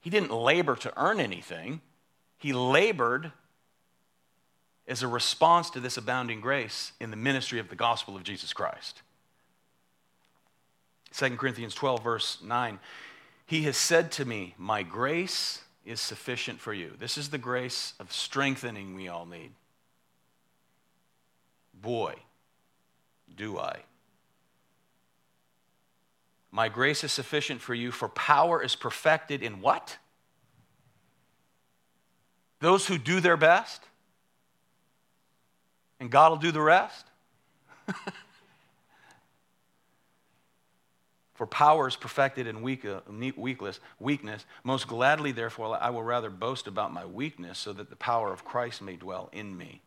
He 0.00 0.08
didn't 0.08 0.32
labor 0.32 0.74
to 0.76 0.92
earn 0.96 1.20
anything, 1.20 1.82
he 2.38 2.54
labored 2.54 3.32
as 4.86 5.02
a 5.02 5.08
response 5.08 5.70
to 5.70 5.80
this 5.80 5.96
abounding 5.96 6.40
grace 6.40 6.92
in 7.00 7.10
the 7.10 7.16
ministry 7.16 7.58
of 7.58 7.68
the 7.68 7.76
gospel 7.76 8.16
of 8.16 8.22
Jesus 8.22 8.52
Christ. 8.52 9.02
2 11.16 11.36
Corinthians 11.36 11.74
12, 11.74 12.02
verse 12.02 12.38
9. 12.42 12.78
He 13.46 13.62
has 13.62 13.76
said 13.76 14.10
to 14.12 14.24
me, 14.24 14.54
My 14.58 14.82
grace 14.82 15.62
is 15.84 16.00
sufficient 16.00 16.60
for 16.60 16.72
you. 16.72 16.92
This 16.98 17.16
is 17.16 17.30
the 17.30 17.38
grace 17.38 17.94
of 18.00 18.12
strengthening 18.12 18.94
we 18.94 19.08
all 19.08 19.26
need. 19.26 19.52
Boy, 21.80 22.14
do 23.34 23.58
I. 23.58 23.80
My 26.50 26.68
grace 26.68 27.04
is 27.04 27.12
sufficient 27.12 27.60
for 27.60 27.74
you, 27.74 27.90
for 27.90 28.08
power 28.08 28.62
is 28.62 28.76
perfected 28.76 29.42
in 29.42 29.60
what? 29.60 29.98
Those 32.60 32.86
who 32.86 32.96
do 32.96 33.20
their 33.20 33.36
best, 33.36 33.82
and 36.00 36.10
God 36.10 36.30
will 36.30 36.38
do 36.38 36.52
the 36.52 36.60
rest. 36.60 37.06
For 41.34 41.46
power 41.46 41.88
is 41.88 41.96
perfected 41.96 42.46
in 42.46 42.62
weak, 42.62 42.84
uh, 42.84 43.00
weakness, 43.36 43.80
weakness. 43.98 44.46
Most 44.62 44.86
gladly, 44.86 45.32
therefore, 45.32 45.76
I 45.80 45.90
will 45.90 46.04
rather 46.04 46.30
boast 46.30 46.68
about 46.68 46.92
my 46.92 47.04
weakness 47.04 47.58
so 47.58 47.72
that 47.72 47.90
the 47.90 47.96
power 47.96 48.32
of 48.32 48.44
Christ 48.44 48.80
may 48.80 48.94
dwell 48.94 49.30
in 49.32 49.56
me. 49.56 49.82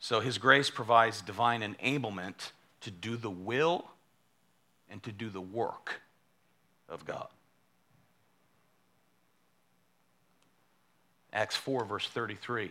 So 0.00 0.20
his 0.20 0.38
grace 0.38 0.70
provides 0.70 1.22
divine 1.22 1.62
enablement 1.62 2.50
to 2.80 2.90
do 2.90 3.16
the 3.16 3.30
will 3.30 3.84
and 4.90 5.02
to 5.04 5.12
do 5.12 5.28
the 5.28 5.40
work 5.40 6.00
of 6.88 7.04
God. 7.04 7.28
Acts 11.32 11.56
4, 11.56 11.84
verse 11.84 12.08
33. 12.08 12.70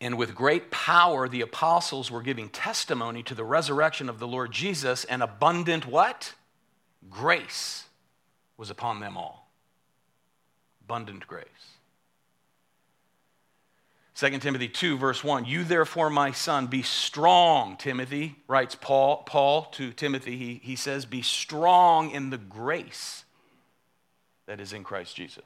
And 0.00 0.16
with 0.16 0.34
great 0.34 0.70
power, 0.70 1.28
the 1.28 1.42
apostles 1.42 2.10
were 2.10 2.22
giving 2.22 2.48
testimony 2.48 3.22
to 3.24 3.34
the 3.34 3.44
resurrection 3.44 4.08
of 4.08 4.18
the 4.18 4.26
Lord 4.26 4.50
Jesus, 4.50 5.04
and 5.04 5.22
abundant 5.22 5.86
what? 5.86 6.34
Grace 7.10 7.84
was 8.56 8.70
upon 8.70 9.00
them 9.00 9.16
all. 9.16 9.50
Abundant 10.82 11.26
grace. 11.26 11.46
2 14.14 14.38
Timothy 14.38 14.68
2, 14.68 14.98
verse 14.98 15.24
1 15.24 15.46
You 15.46 15.64
therefore, 15.64 16.10
my 16.10 16.30
son, 16.30 16.66
be 16.66 16.82
strong, 16.82 17.76
Timothy, 17.78 18.36
writes 18.48 18.74
Paul, 18.74 19.22
Paul 19.24 19.64
to 19.72 19.92
Timothy. 19.92 20.36
He, 20.36 20.60
he 20.62 20.76
says, 20.76 21.06
Be 21.06 21.22
strong 21.22 22.10
in 22.10 22.28
the 22.28 22.36
grace 22.36 23.24
that 24.46 24.60
is 24.60 24.72
in 24.74 24.84
Christ 24.84 25.16
Jesus. 25.16 25.44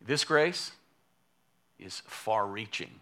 This 0.00 0.24
grace 0.24 0.72
is 1.78 2.02
far 2.06 2.46
reaching. 2.46 3.00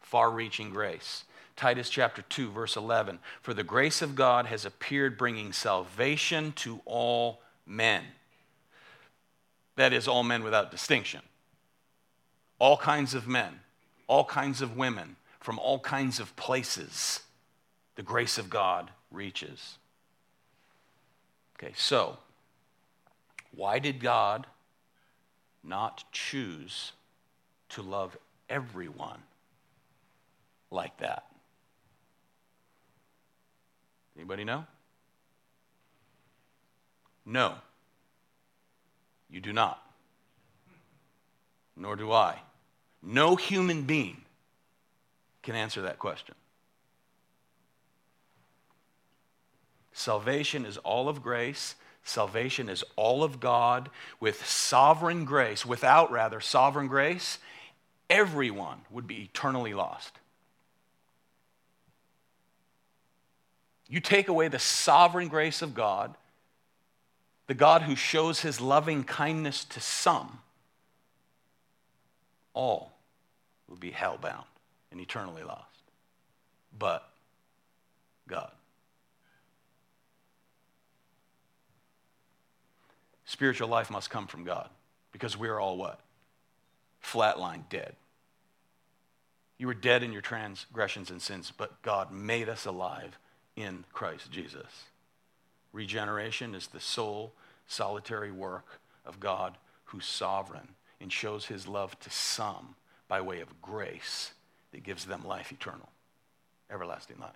Far 0.00 0.30
reaching 0.30 0.70
grace. 0.70 1.24
Titus 1.56 1.90
chapter 1.90 2.22
2, 2.22 2.50
verse 2.50 2.76
11. 2.76 3.18
For 3.40 3.54
the 3.54 3.62
grace 3.62 4.02
of 4.02 4.14
God 4.14 4.46
has 4.46 4.64
appeared, 4.64 5.18
bringing 5.18 5.52
salvation 5.52 6.52
to 6.56 6.80
all 6.84 7.40
men. 7.66 8.04
That 9.76 9.92
is, 9.92 10.08
all 10.08 10.22
men 10.22 10.42
without 10.42 10.70
distinction. 10.70 11.20
All 12.58 12.76
kinds 12.76 13.14
of 13.14 13.26
men, 13.26 13.60
all 14.06 14.24
kinds 14.24 14.60
of 14.60 14.76
women, 14.76 15.16
from 15.40 15.58
all 15.58 15.78
kinds 15.80 16.20
of 16.20 16.34
places, 16.36 17.20
the 17.96 18.02
grace 18.02 18.38
of 18.38 18.48
God 18.48 18.90
reaches. 19.10 19.78
Okay, 21.56 21.72
so, 21.76 22.18
why 23.54 23.78
did 23.78 24.00
God 24.00 24.46
not 25.64 26.04
choose 26.12 26.92
to 27.72 27.82
love 27.82 28.16
everyone 28.48 29.18
like 30.70 30.96
that. 30.98 31.24
Anybody 34.16 34.44
know? 34.44 34.64
No. 37.24 37.54
You 39.30 39.40
do 39.40 39.52
not. 39.52 39.82
Nor 41.76 41.96
do 41.96 42.12
I. 42.12 42.38
No 43.02 43.36
human 43.36 43.82
being 43.82 44.22
can 45.42 45.54
answer 45.54 45.82
that 45.82 45.98
question. 45.98 46.34
Salvation 49.92 50.64
is 50.66 50.76
all 50.78 51.08
of 51.08 51.22
grace. 51.22 51.74
Salvation 52.04 52.68
is 52.68 52.84
all 52.96 53.22
of 53.22 53.40
God 53.40 53.88
with 54.20 54.44
sovereign 54.44 55.24
grace, 55.24 55.64
without 55.64 56.10
rather 56.10 56.40
sovereign 56.40 56.88
grace 56.88 57.38
everyone 58.08 58.80
would 58.90 59.06
be 59.06 59.22
eternally 59.22 59.74
lost. 59.74 60.12
You 63.88 64.00
take 64.00 64.28
away 64.28 64.48
the 64.48 64.58
sovereign 64.58 65.28
grace 65.28 65.60
of 65.60 65.74
God, 65.74 66.14
the 67.46 67.54
God 67.54 67.82
who 67.82 67.94
shows 67.94 68.40
his 68.40 68.60
loving 68.60 69.04
kindness 69.04 69.64
to 69.66 69.80
some, 69.80 70.38
all 72.54 72.92
will 73.68 73.76
be 73.76 73.90
hellbound 73.90 74.44
and 74.90 75.00
eternally 75.00 75.42
lost. 75.42 75.66
But 76.78 77.06
God. 78.28 78.50
Spiritual 83.24 83.68
life 83.68 83.90
must 83.90 84.10
come 84.10 84.26
from 84.26 84.44
God 84.44 84.68
because 85.12 85.38
we 85.38 85.48
are 85.48 85.60
all 85.60 85.76
what? 85.76 86.00
Flatline, 87.02 87.64
dead. 87.68 87.94
You 89.58 89.66
were 89.66 89.74
dead 89.74 90.02
in 90.02 90.12
your 90.12 90.22
transgressions 90.22 91.10
and 91.10 91.20
sins, 91.20 91.52
but 91.56 91.82
God 91.82 92.12
made 92.12 92.48
us 92.48 92.64
alive 92.64 93.18
in 93.56 93.84
Christ 93.92 94.30
Jesus. 94.30 94.84
Regeneration 95.72 96.54
is 96.54 96.66
the 96.66 96.80
sole, 96.80 97.32
solitary 97.66 98.30
work 98.30 98.80
of 99.04 99.20
God 99.20 99.56
who's 99.84 100.06
sovereign 100.06 100.68
and 101.00 101.12
shows 101.12 101.46
his 101.46 101.66
love 101.66 101.98
to 102.00 102.10
some 102.10 102.74
by 103.08 103.20
way 103.20 103.40
of 103.40 103.60
grace 103.60 104.32
that 104.72 104.82
gives 104.82 105.04
them 105.04 105.26
life 105.26 105.52
eternal, 105.52 105.88
everlasting 106.70 107.18
life. 107.18 107.30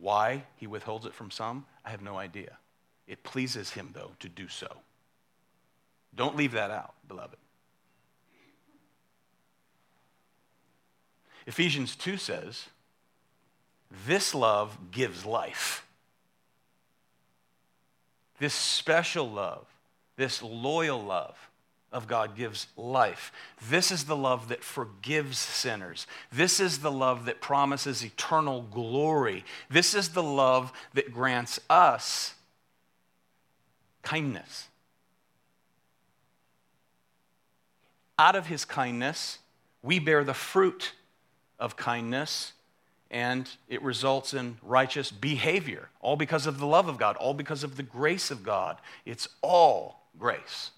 Why 0.00 0.44
he 0.56 0.66
withholds 0.66 1.06
it 1.06 1.14
from 1.14 1.30
some, 1.30 1.66
I 1.84 1.90
have 1.90 2.02
no 2.02 2.16
idea. 2.16 2.58
It 3.06 3.24
pleases 3.24 3.70
him, 3.70 3.90
though, 3.94 4.12
to 4.20 4.28
do 4.28 4.48
so. 4.48 4.68
Don't 6.14 6.36
leave 6.36 6.52
that 6.52 6.70
out, 6.70 6.94
beloved. 7.06 7.36
Ephesians 11.46 11.96
2 11.96 12.16
says, 12.16 12.66
This 14.06 14.34
love 14.34 14.76
gives 14.90 15.24
life. 15.24 15.86
This 18.38 18.54
special 18.54 19.30
love, 19.30 19.66
this 20.16 20.42
loyal 20.42 21.02
love 21.02 21.36
of 21.90 22.06
God 22.06 22.36
gives 22.36 22.66
life. 22.76 23.32
This 23.68 23.90
is 23.90 24.04
the 24.04 24.16
love 24.16 24.48
that 24.48 24.62
forgives 24.62 25.38
sinners. 25.38 26.06
This 26.30 26.60
is 26.60 26.80
the 26.80 26.92
love 26.92 27.24
that 27.24 27.40
promises 27.40 28.04
eternal 28.04 28.62
glory. 28.62 29.44
This 29.70 29.94
is 29.94 30.10
the 30.10 30.22
love 30.22 30.72
that 30.94 31.12
grants 31.12 31.58
us 31.70 32.34
kindness. 34.02 34.68
Out 38.18 38.34
of 38.34 38.46
his 38.46 38.64
kindness, 38.64 39.38
we 39.82 39.98
bear 39.98 40.24
the 40.24 40.34
fruit 40.34 40.92
of 41.58 41.76
kindness, 41.76 42.52
and 43.10 43.48
it 43.68 43.80
results 43.82 44.34
in 44.34 44.58
righteous 44.62 45.10
behavior, 45.10 45.88
all 46.00 46.16
because 46.16 46.46
of 46.46 46.58
the 46.58 46.66
love 46.66 46.88
of 46.88 46.98
God, 46.98 47.16
all 47.16 47.34
because 47.34 47.62
of 47.62 47.76
the 47.76 47.82
grace 47.82 48.30
of 48.30 48.42
God. 48.42 48.78
It's 49.06 49.28
all 49.40 50.08
grace. 50.18 50.72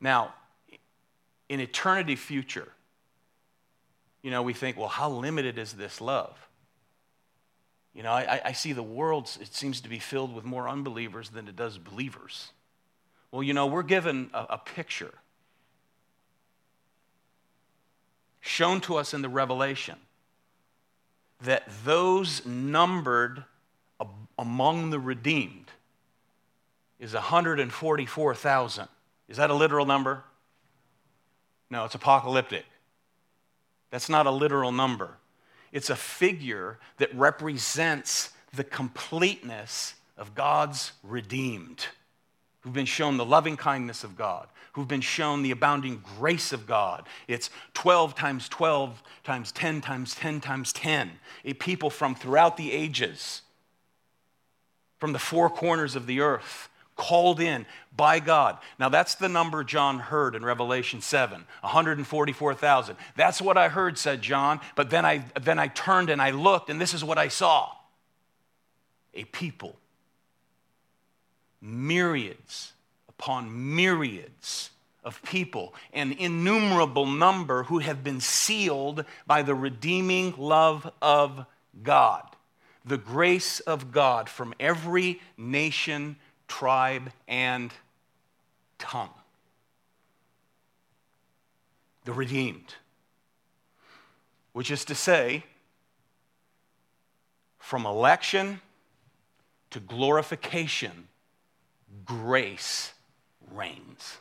Now, 0.00 0.34
in 1.48 1.60
eternity 1.60 2.16
future, 2.16 2.68
you 4.22 4.30
know, 4.30 4.42
we 4.42 4.52
think, 4.52 4.76
well, 4.76 4.88
how 4.88 5.10
limited 5.10 5.58
is 5.58 5.72
this 5.72 6.00
love? 6.00 6.36
You 7.94 8.02
know, 8.02 8.12
I, 8.12 8.40
I 8.44 8.52
see 8.52 8.72
the 8.72 8.82
world, 8.82 9.30
it 9.40 9.54
seems 9.54 9.80
to 9.80 9.88
be 9.88 9.98
filled 9.98 10.34
with 10.34 10.44
more 10.44 10.68
unbelievers 10.68 11.30
than 11.30 11.48
it 11.48 11.56
does 11.56 11.78
believers. 11.78 12.50
Well, 13.30 13.42
you 13.42 13.54
know, 13.54 13.66
we're 13.66 13.82
given 13.82 14.30
a, 14.32 14.46
a 14.50 14.58
picture 14.58 15.14
shown 18.40 18.80
to 18.82 18.96
us 18.96 19.12
in 19.12 19.22
the 19.22 19.28
Revelation 19.28 19.96
that 21.42 21.68
those 21.84 22.46
numbered 22.46 23.44
among 24.38 24.90
the 24.90 24.98
redeemed 24.98 25.70
is 26.98 27.14
144,000. 27.14 28.88
Is 29.28 29.36
that 29.36 29.50
a 29.50 29.54
literal 29.54 29.86
number? 29.86 30.22
No, 31.70 31.84
it's 31.84 31.94
apocalyptic. 31.94 32.64
That's 33.90 34.08
not 34.08 34.26
a 34.26 34.30
literal 34.30 34.72
number. 34.72 35.18
It's 35.72 35.90
a 35.90 35.96
figure 35.96 36.78
that 36.98 37.14
represents 37.14 38.30
the 38.54 38.64
completeness 38.64 39.94
of 40.16 40.34
God's 40.34 40.92
redeemed, 41.02 41.86
who've 42.66 42.74
been 42.74 42.84
shown 42.84 43.16
the 43.16 43.24
loving 43.24 43.56
kindness 43.56 44.02
of 44.02 44.16
God, 44.16 44.48
who've 44.72 44.88
been 44.88 45.00
shown 45.00 45.44
the 45.44 45.52
abounding 45.52 46.02
grace 46.18 46.52
of 46.52 46.66
God. 46.66 47.06
It's 47.28 47.48
12 47.74 48.16
times 48.16 48.48
12 48.48 49.00
times 49.22 49.52
10 49.52 49.80
times 49.80 50.16
10 50.16 50.40
times 50.40 50.72
10. 50.72 51.12
A 51.44 51.52
people 51.52 51.90
from 51.90 52.16
throughout 52.16 52.56
the 52.56 52.72
ages, 52.72 53.42
from 54.98 55.12
the 55.12 55.20
four 55.20 55.48
corners 55.48 55.94
of 55.94 56.08
the 56.08 56.18
earth, 56.18 56.68
called 56.96 57.38
in 57.38 57.66
by 57.96 58.18
God. 58.18 58.58
Now, 58.80 58.88
that's 58.88 59.14
the 59.14 59.28
number 59.28 59.62
John 59.62 60.00
heard 60.00 60.34
in 60.34 60.44
Revelation 60.44 61.00
7 61.00 61.44
144,000. 61.60 62.96
That's 63.14 63.40
what 63.40 63.56
I 63.56 63.68
heard, 63.68 63.96
said 63.96 64.22
John. 64.22 64.58
But 64.74 64.90
then 64.90 65.04
I, 65.04 65.24
then 65.40 65.60
I 65.60 65.68
turned 65.68 66.10
and 66.10 66.20
I 66.20 66.32
looked, 66.32 66.68
and 66.68 66.80
this 66.80 66.94
is 66.94 67.04
what 67.04 67.16
I 67.16 67.28
saw 67.28 67.70
a 69.14 69.22
people, 69.24 69.76
myriads 71.60 72.72
upon 73.08 73.74
myriads 73.74 74.70
of 75.04 75.22
people, 75.22 75.74
an 75.92 76.12
innumerable 76.12 77.06
number 77.06 77.62
who 77.64 77.78
have 77.78 78.02
been 78.02 78.20
sealed 78.20 79.04
by 79.26 79.42
the 79.42 79.54
redeeming 79.54 80.34
love 80.36 80.90
of 81.00 81.46
God, 81.82 82.24
the 82.84 82.98
grace 82.98 83.60
of 83.60 83.92
God 83.92 84.28
from 84.28 84.52
every 84.58 85.20
nation 85.36 86.16
tribe, 86.48 87.10
and 87.26 87.72
tongue. 88.78 89.10
The 92.04 92.12
redeemed, 92.12 92.74
which 94.52 94.70
is 94.70 94.84
to 94.86 94.94
say, 94.94 95.44
from 97.58 97.84
election 97.84 98.60
to 99.70 99.80
glorification, 99.80 101.08
grace 102.04 102.92
reigns. 103.52 104.18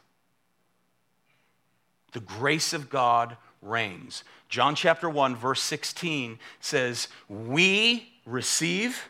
The 2.13 2.19
grace 2.19 2.73
of 2.73 2.89
God 2.89 3.37
reigns. 3.61 4.23
John 4.47 4.75
chapter 4.75 5.09
1, 5.09 5.35
verse 5.35 5.61
16 5.61 6.39
says, 6.59 7.07
We 7.27 8.09
receive 8.25 9.09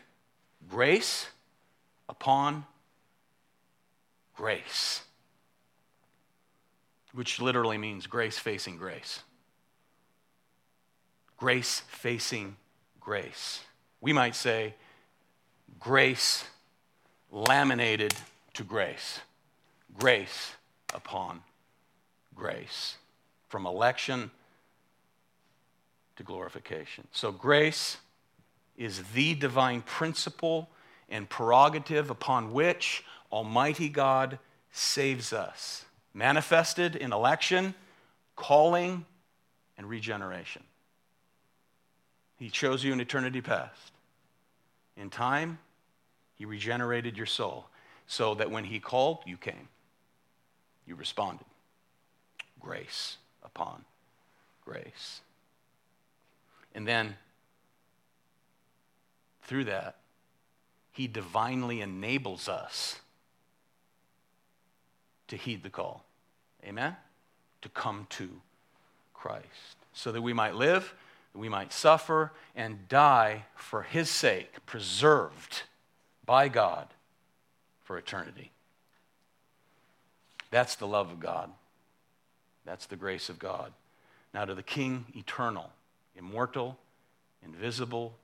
grace 0.68 1.28
upon 2.08 2.64
grace, 4.34 5.02
which 7.12 7.40
literally 7.40 7.78
means 7.78 8.06
grace 8.06 8.38
facing 8.38 8.76
grace. 8.76 9.20
Grace 11.36 11.82
facing 11.88 12.56
grace. 12.98 13.60
We 14.00 14.12
might 14.12 14.34
say 14.34 14.74
grace 15.78 16.44
laminated 17.30 18.14
to 18.56 18.64
grace, 18.64 19.20
grace 19.98 20.52
upon 20.94 21.42
grace, 22.34 22.96
from 23.48 23.66
election 23.66 24.30
to 26.16 26.22
glorification. 26.22 27.06
So, 27.12 27.32
grace 27.32 27.98
is 28.78 29.02
the 29.12 29.34
divine 29.34 29.82
principle 29.82 30.70
and 31.10 31.28
prerogative 31.28 32.08
upon 32.08 32.54
which 32.54 33.04
Almighty 33.30 33.90
God 33.90 34.38
saves 34.72 35.34
us, 35.34 35.84
manifested 36.14 36.96
in 36.96 37.12
election, 37.12 37.74
calling, 38.36 39.04
and 39.76 39.86
regeneration. 39.86 40.62
He 42.38 42.48
chose 42.48 42.82
you 42.82 42.94
in 42.94 43.00
eternity 43.00 43.42
past. 43.42 43.92
In 44.96 45.10
time, 45.10 45.58
He 46.36 46.46
regenerated 46.46 47.18
your 47.18 47.26
soul 47.26 47.66
so 48.06 48.34
that 48.34 48.50
when 48.50 48.64
He 48.64 48.80
called, 48.80 49.18
you 49.26 49.36
came. 49.36 49.68
You 50.86 50.94
responded. 50.94 51.46
Grace 52.60 53.18
upon 53.44 53.84
grace. 54.66 55.20
And 56.74 56.86
then, 56.86 57.16
through 59.42 59.64
that, 59.64 59.96
He 60.92 61.06
divinely 61.06 61.80
enables 61.80 62.48
us 62.48 63.00
to 65.28 65.36
heed 65.36 65.62
the 65.62 65.70
call. 65.70 66.04
Amen? 66.64 66.96
To 67.62 67.68
come 67.70 68.06
to 68.10 68.28
Christ. 69.14 69.76
So 69.92 70.12
that 70.12 70.22
we 70.22 70.32
might 70.32 70.54
live, 70.54 70.94
that 71.32 71.38
we 71.38 71.48
might 71.48 71.72
suffer, 71.72 72.32
and 72.54 72.88
die 72.88 73.44
for 73.54 73.82
his 73.82 74.10
sake, 74.10 74.64
preserved 74.66 75.62
by 76.24 76.48
God 76.48 76.88
for 77.86 77.96
eternity. 77.96 78.50
That's 80.50 80.74
the 80.74 80.86
love 80.86 81.10
of 81.10 81.20
God. 81.20 81.50
That's 82.64 82.86
the 82.86 82.96
grace 82.96 83.28
of 83.28 83.38
God. 83.38 83.72
Now, 84.34 84.44
to 84.44 84.54
the 84.54 84.62
King 84.62 85.06
eternal, 85.14 85.70
immortal, 86.16 86.76
invisible, 87.44 88.16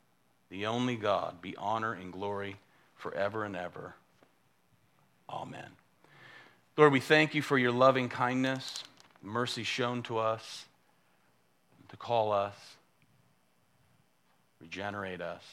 the 0.50 0.66
only 0.66 0.96
God, 0.96 1.40
be 1.40 1.56
honor 1.56 1.94
and 1.94 2.12
glory 2.12 2.56
forever 2.96 3.44
and 3.44 3.56
ever. 3.56 3.94
Amen. 5.30 5.70
Lord, 6.76 6.92
we 6.92 7.00
thank 7.00 7.34
you 7.34 7.40
for 7.40 7.56
your 7.56 7.72
loving 7.72 8.08
kindness, 8.08 8.82
mercy 9.22 9.62
shown 9.62 10.02
to 10.02 10.18
us, 10.18 10.66
to 11.88 11.96
call 11.96 12.32
us, 12.32 12.56
regenerate 14.60 15.20
us, 15.20 15.44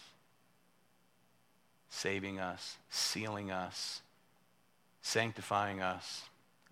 saving 1.90 2.40
us, 2.40 2.78
sealing 2.90 3.52
us, 3.52 4.02
sanctifying 5.02 5.82
us, 5.82 6.24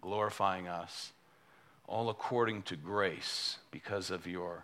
glorifying 0.01 0.67
us, 0.67 1.11
all 1.87 2.09
according 2.09 2.61
to 2.63 2.75
grace 2.75 3.57
because 3.71 4.11
of 4.11 4.27
your 4.27 4.63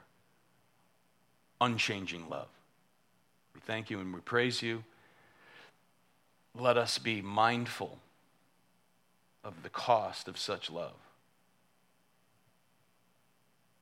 unchanging 1.62 2.30
love. 2.30 2.50
We 3.56 3.62
thank 3.62 3.90
you 3.90 4.00
and 4.00 4.14
we 4.14 4.20
praise 4.20 4.62
you. 4.62 4.84
Let 6.58 6.78
us 6.78 6.98
be 6.98 7.22
mindful 7.22 7.98
of 9.44 9.64
the 9.64 9.70
cost 9.70 10.28
of 10.28 10.38
such 10.38 10.70
love 10.70 10.94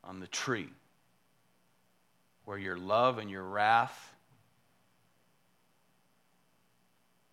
on 0.04 0.20
the 0.20 0.28
tree, 0.28 0.70
where 2.46 2.58
your 2.58 2.78
love 2.78 3.18
and 3.18 3.30
your 3.30 3.44
wrath 3.44 4.11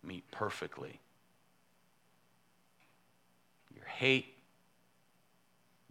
meet 0.03 0.29
perfectly. 0.31 0.99
Your 3.75 3.85
hate, 3.85 4.33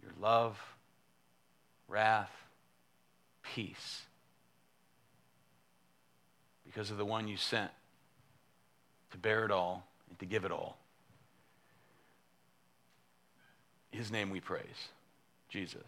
your 0.01 0.11
love, 0.19 0.59
wrath, 1.87 2.31
peace. 3.43 4.03
Because 6.65 6.91
of 6.91 6.97
the 6.97 7.05
one 7.05 7.27
you 7.27 7.37
sent 7.37 7.71
to 9.11 9.17
bear 9.17 9.45
it 9.45 9.51
all 9.51 9.87
and 10.09 10.19
to 10.19 10.25
give 10.25 10.45
it 10.45 10.51
all. 10.51 10.77
His 13.91 14.11
name 14.11 14.29
we 14.29 14.39
praise. 14.39 14.89
Jesus. 15.49 15.81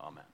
Amen. 0.00 0.24